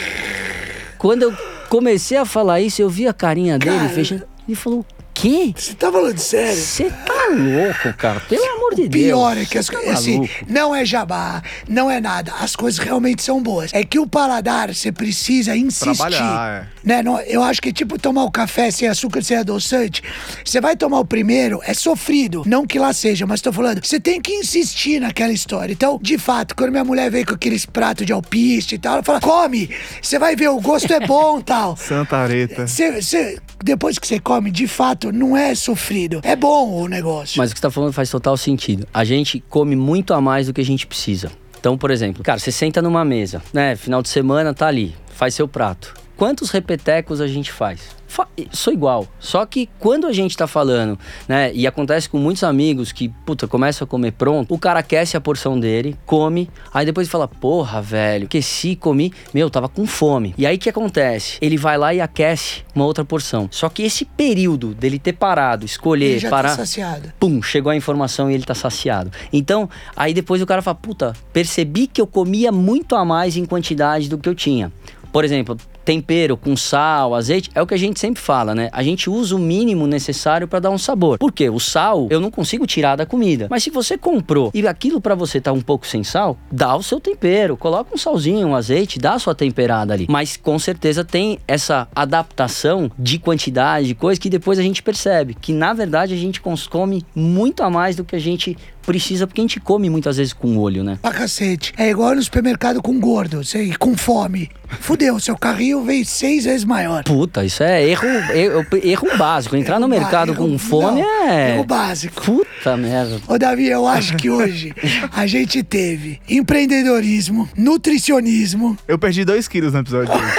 [0.98, 1.34] Quando eu
[1.68, 3.88] comecei a falar isso, eu vi a carinha dele Cara.
[3.88, 4.22] fechando.
[4.48, 5.52] Ele falou: Quê?
[5.56, 6.54] Você tá falando sério?
[6.56, 8.20] Você tá louco, cara?
[8.20, 9.04] Pelo amor de Deus.
[9.04, 9.94] Pior é que as tá coisas.
[9.94, 10.34] Assim, maluco.
[10.48, 12.32] não é jabá, não é nada.
[12.40, 13.70] As coisas realmente são boas.
[13.72, 15.96] É que o paladar, você precisa insistir.
[15.96, 17.02] Trabalhar, Né?
[17.02, 20.02] Não, eu acho que é tipo tomar o café sem açúcar, sem adoçante.
[20.44, 22.42] Você vai tomar o primeiro, é sofrido.
[22.46, 23.84] Não que lá seja, mas tô falando.
[23.84, 25.72] Você tem que insistir naquela história.
[25.72, 29.02] Então, de fato, quando minha mulher veio com aqueles pratos de alpiste e tal, ela
[29.02, 29.70] fala: come,
[30.00, 31.76] você vai ver, o gosto é bom tal.
[31.76, 32.66] Santa Areta.
[32.66, 36.20] Você, você- depois que você come, de fato, não é sofrido.
[36.24, 37.11] É bom o negócio.
[37.36, 38.86] Mas o que você tá falando faz total sentido.
[38.92, 41.30] A gente come muito a mais do que a gente precisa.
[41.58, 43.76] Então, por exemplo, cara, você senta numa mesa, né?
[43.76, 45.94] Final de semana tá ali, faz seu prato.
[46.22, 47.80] Quantos repetecos a gente faz?
[48.06, 49.08] Fa- Sou igual.
[49.18, 50.96] Só que quando a gente tá falando,
[51.26, 51.52] né?
[51.52, 55.20] E acontece com muitos amigos que, puta, começa a comer pronto, o cara aquece a
[55.20, 60.32] porção dele, come, aí depois fala, porra, velho, aqueci, comi, meu, tava com fome.
[60.38, 61.38] E aí o que acontece?
[61.40, 63.48] Ele vai lá e aquece uma outra porção.
[63.50, 67.12] Só que esse período dele ter parado, escolher, Ele já parar tá saciado.
[67.18, 69.10] pum, chegou a informação e ele tá saciado.
[69.32, 73.44] Então, aí depois o cara fala, puta, percebi que eu comia muito a mais em
[73.44, 74.72] quantidade do que eu tinha.
[75.12, 78.68] Por exemplo, tempero com sal, azeite, é o que a gente sempre fala, né?
[78.72, 81.18] A gente usa o mínimo necessário para dar um sabor.
[81.18, 81.50] Por quê?
[81.50, 83.46] O sal eu não consigo tirar da comida.
[83.50, 86.82] Mas se você comprou e aquilo para você tá um pouco sem sal, dá o
[86.82, 90.06] seu tempero, coloca um salzinho, um azeite, dá a sua temperada ali.
[90.08, 95.34] Mas com certeza tem essa adaptação de quantidade, de coisa que depois a gente percebe
[95.34, 99.40] que na verdade a gente consome muito a mais do que a gente precisa, porque
[99.40, 100.98] a gente come muitas vezes com o olho, né?
[101.00, 101.72] Pra cacete.
[101.76, 104.50] É igual no supermercado com gordo, sei, com fome.
[104.80, 107.04] Fudeu, seu carrinho veio seis vezes maior.
[107.04, 109.54] Puta, isso é erro, erro, erro básico.
[109.54, 111.54] Entrar no Erro ba- mercado com erro- fome não, é.
[111.56, 112.22] Erro básico.
[112.22, 113.20] Puta merda.
[113.28, 114.72] Ô, Davi, eu acho que hoje
[115.12, 118.76] a gente teve empreendedorismo, nutricionismo.
[118.88, 120.34] Eu perdi 2 quilos no episódio de hoje.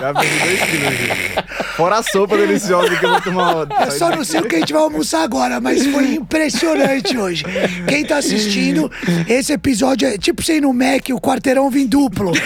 [0.00, 0.94] Já perdi 2 quilos.
[0.94, 1.46] gente.
[1.76, 3.66] Fora a sopa deliciosa que eu vou tomar.
[3.86, 7.44] Eu só não sei o que a gente vai almoçar agora, mas foi impressionante hoje.
[7.86, 8.90] Quem tá assistindo,
[9.28, 12.32] esse episódio é tipo você ir no Mac, o quarteirão vem duplo.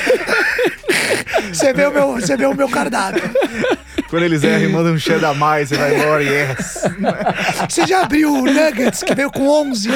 [1.52, 3.22] Você vê o meu, você vê o meu cardápio.
[4.10, 6.82] Quando eles erram e mandam um cheddar a mais, você vai embora, yes.
[7.68, 9.88] Você já abriu o Nuggets, que veio com 11?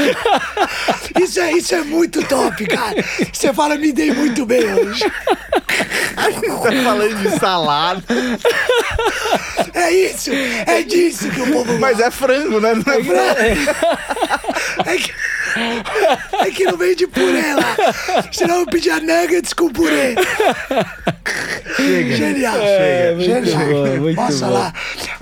[1.21, 3.05] Isso é, isso é muito top, cara.
[3.33, 5.05] Você fala, me dei muito bem hoje.
[5.05, 8.03] tá falando de salada.
[9.75, 12.75] É isso, é disso que o povo Mas é frango, né?
[12.75, 13.15] Não é frango.
[14.87, 15.13] É que,
[16.41, 17.77] é que não vem de purê lá.
[18.33, 20.15] Senão eu pedia nuggets com purê.
[21.77, 22.17] Chega.
[22.17, 22.55] Genial.
[22.55, 23.15] Chega.
[23.15, 23.67] muito Genial.
[23.67, 24.53] bom, muito Nossa bom.
[24.53, 24.73] lá.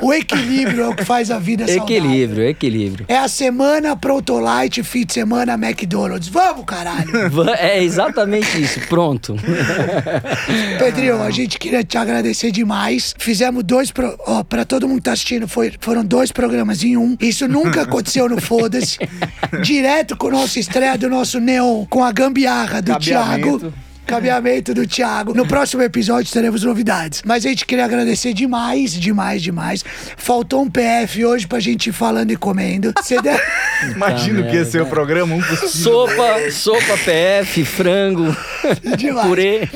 [0.00, 1.96] O equilíbrio é o que faz a vida saudável.
[1.96, 3.06] Equilíbrio, equilíbrio.
[3.08, 6.28] É a semana Protolite, fim de semana McDonald's.
[6.28, 7.12] Vamos, caralho.
[7.58, 9.36] É exatamente isso, pronto.
[10.78, 13.14] Pedrinho, a gente queria te agradecer demais.
[13.18, 13.90] Fizemos dois.
[13.90, 14.16] Pro...
[14.26, 15.72] Ó, pra todo mundo que tá assistindo, foi...
[15.80, 17.16] foram dois programas em um.
[17.20, 18.98] Isso nunca aconteceu no Foda-se.
[19.62, 22.96] Direto com a nossa estreia do nosso Neon, com a gambiarra do.
[22.96, 23.72] Thiago.
[24.06, 25.34] Caminhamento do Thiago.
[25.34, 27.22] No próximo episódio teremos novidades.
[27.24, 29.84] Mas a gente queria agradecer demais, demais, demais.
[30.16, 32.92] Faltou um PF hoje pra gente ir falando e comendo.
[33.00, 33.40] Você der...
[33.94, 35.68] Imagino que ia ser o programa um possível.
[35.68, 38.36] Sopa, sopa PF, frango,
[38.96, 39.26] demais.
[39.26, 39.68] purê.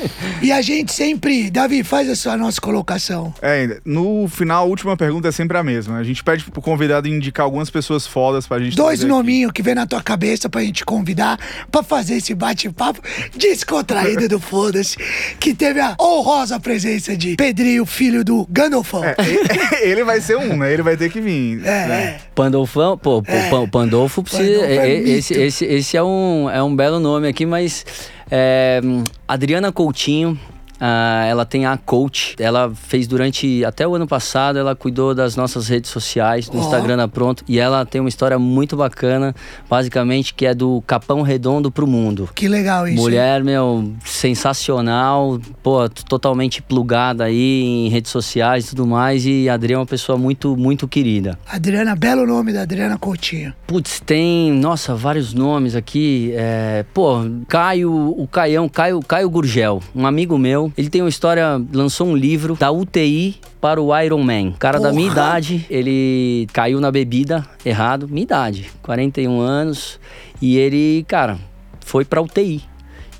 [0.43, 1.51] E a gente sempre.
[1.51, 3.35] Davi, faz a sua nossa colocação.
[3.43, 5.99] É, no final, a última pergunta é sempre a mesma.
[5.99, 9.75] A gente pede pro convidado indicar algumas pessoas fodas pra gente Dois nominhos que vem
[9.75, 11.39] na tua cabeça pra gente convidar
[11.71, 13.01] pra fazer esse bate-papo
[13.37, 14.97] descontraído do Foda-se.
[15.39, 19.05] Que teve a honrosa presença de Pedrinho, filho do Gandolfão.
[19.05, 20.73] É, e- ele vai ser um, né?
[20.73, 21.61] Ele vai ter que vir.
[21.65, 22.03] É, né?
[22.03, 22.19] é.
[22.35, 24.65] Pandolfão, pô, pô, Pandolfo precisa.
[24.67, 27.85] É é- esse, esse, esse é, um, é um belo nome aqui, mas.
[28.31, 28.81] é,
[29.29, 30.39] Adriana Coutinho.
[30.81, 32.35] Ah, ela tem a coach.
[32.39, 34.59] Ela fez durante até o ano passado.
[34.59, 36.61] Ela cuidou das nossas redes sociais, do Ó.
[36.61, 37.45] Instagram da Pronto.
[37.49, 39.35] E ela tem uma história muito bacana,
[39.69, 42.29] basicamente, que é do Capão Redondo pro mundo.
[42.35, 43.01] Que legal isso.
[43.01, 49.25] Mulher, meu, sensacional, pô, totalmente plugada aí em redes sociais e tudo mais.
[49.25, 51.39] E a Adriana é uma pessoa muito, muito querida.
[51.47, 53.55] Adriana, belo nome da Adriana Coutinho.
[53.67, 56.33] Putz, tem, nossa, vários nomes aqui.
[56.35, 60.66] É, pô, Caio, o Caião, Caio, Caio Gurgel, um amigo meu.
[60.77, 64.53] Ele tem uma história, lançou um livro da UTI para o Iron Man.
[64.53, 65.27] Cara da minha Porra!
[65.27, 69.99] idade, ele caiu na bebida errado, minha idade, 41 anos,
[70.41, 71.39] e ele, cara,
[71.81, 72.63] foi pra UTI.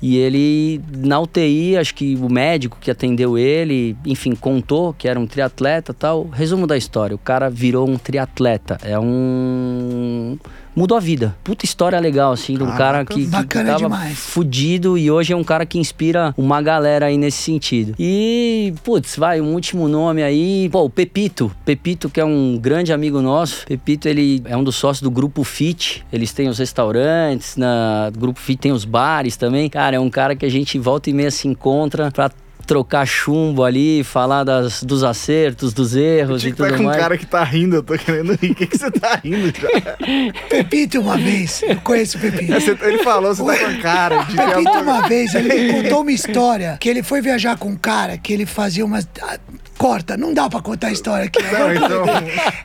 [0.01, 5.19] E ele, na UTI, acho que o médico que atendeu ele, enfim, contou que era
[5.19, 6.27] um triatleta e tal.
[6.27, 8.77] Resumo da história: o cara virou um triatleta.
[8.83, 10.37] É um.
[10.77, 11.35] Mudou a vida.
[11.43, 14.19] Puta história legal, assim, de um Caraca, cara que, que tava demais.
[14.19, 17.95] fudido e hoje é um cara que inspira uma galera aí nesse sentido.
[17.97, 20.69] E, putz, vai, um último nome aí.
[20.71, 21.51] Pô, o Pepito.
[21.65, 23.65] Pepito, que é um grande amigo nosso.
[23.65, 26.05] Pepito, ele é um dos sócios do Grupo Fit.
[26.13, 29.71] Eles têm os restaurantes, na Grupo Fit tem os bares também.
[29.71, 32.29] Cara, é um cara que a gente volta e meia se encontra pra
[32.67, 36.83] trocar chumbo ali, falar das, dos acertos, dos erros Tinha e que estar tudo com
[36.83, 37.01] um mais.
[37.01, 38.51] cara que tá rindo, eu tô querendo rir.
[38.51, 39.97] O que, que você tá rindo, cara?
[40.49, 41.63] Pepito, uma vez.
[41.63, 42.53] Eu conheço o Pepito.
[42.53, 46.01] É, ele falou, você tá com a cara de Pepito, uma vez, ele me contou
[46.01, 49.07] uma história que ele foi viajar com um cara que ele fazia umas.
[49.77, 51.41] Corta, não dá pra contar a história aqui.
[51.43, 52.05] Não, então-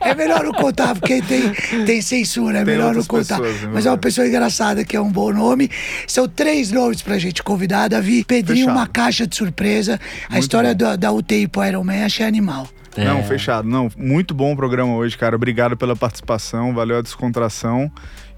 [0.01, 1.51] É melhor não contar, porque tem,
[1.85, 3.39] tem censura, é Tem melhor não contar.
[3.39, 5.69] pessoas, é Mas é uma pessoa engraçada que é um bom nome.
[6.07, 8.23] São três nomes pra gente convidar, Davi.
[8.23, 8.77] Pedrinho, Fechado.
[8.77, 9.99] uma caixa de surpresa.
[10.27, 10.77] A Muito história bom.
[10.77, 12.67] da, da UTI pro Iron Man achei animal.
[12.97, 13.23] Não, É.
[13.23, 13.67] fechado.
[13.67, 15.35] Não, muito bom o programa hoje, cara.
[15.35, 17.91] Obrigado pela participação, valeu a descontração.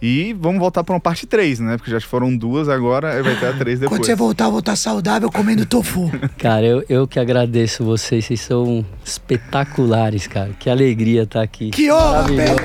[0.08, 1.78] E vamos voltar para uma parte 3, né?
[1.78, 3.98] Porque já foram duas agora, vai ter a 3 depois.
[4.00, 6.12] Quando você voltar, eu vou estar saudável comendo tofu.
[6.38, 8.24] cara, eu, eu que agradeço vocês.
[8.24, 10.52] Vocês são espetaculares, cara.
[10.60, 11.72] Que alegria estar aqui.
[11.72, 12.64] Que honra, Pedro!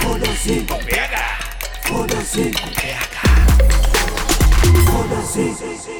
[0.00, 1.38] Foda-se, pega!
[1.82, 3.12] Foda-se, pega!
[4.90, 5.91] Foda-se,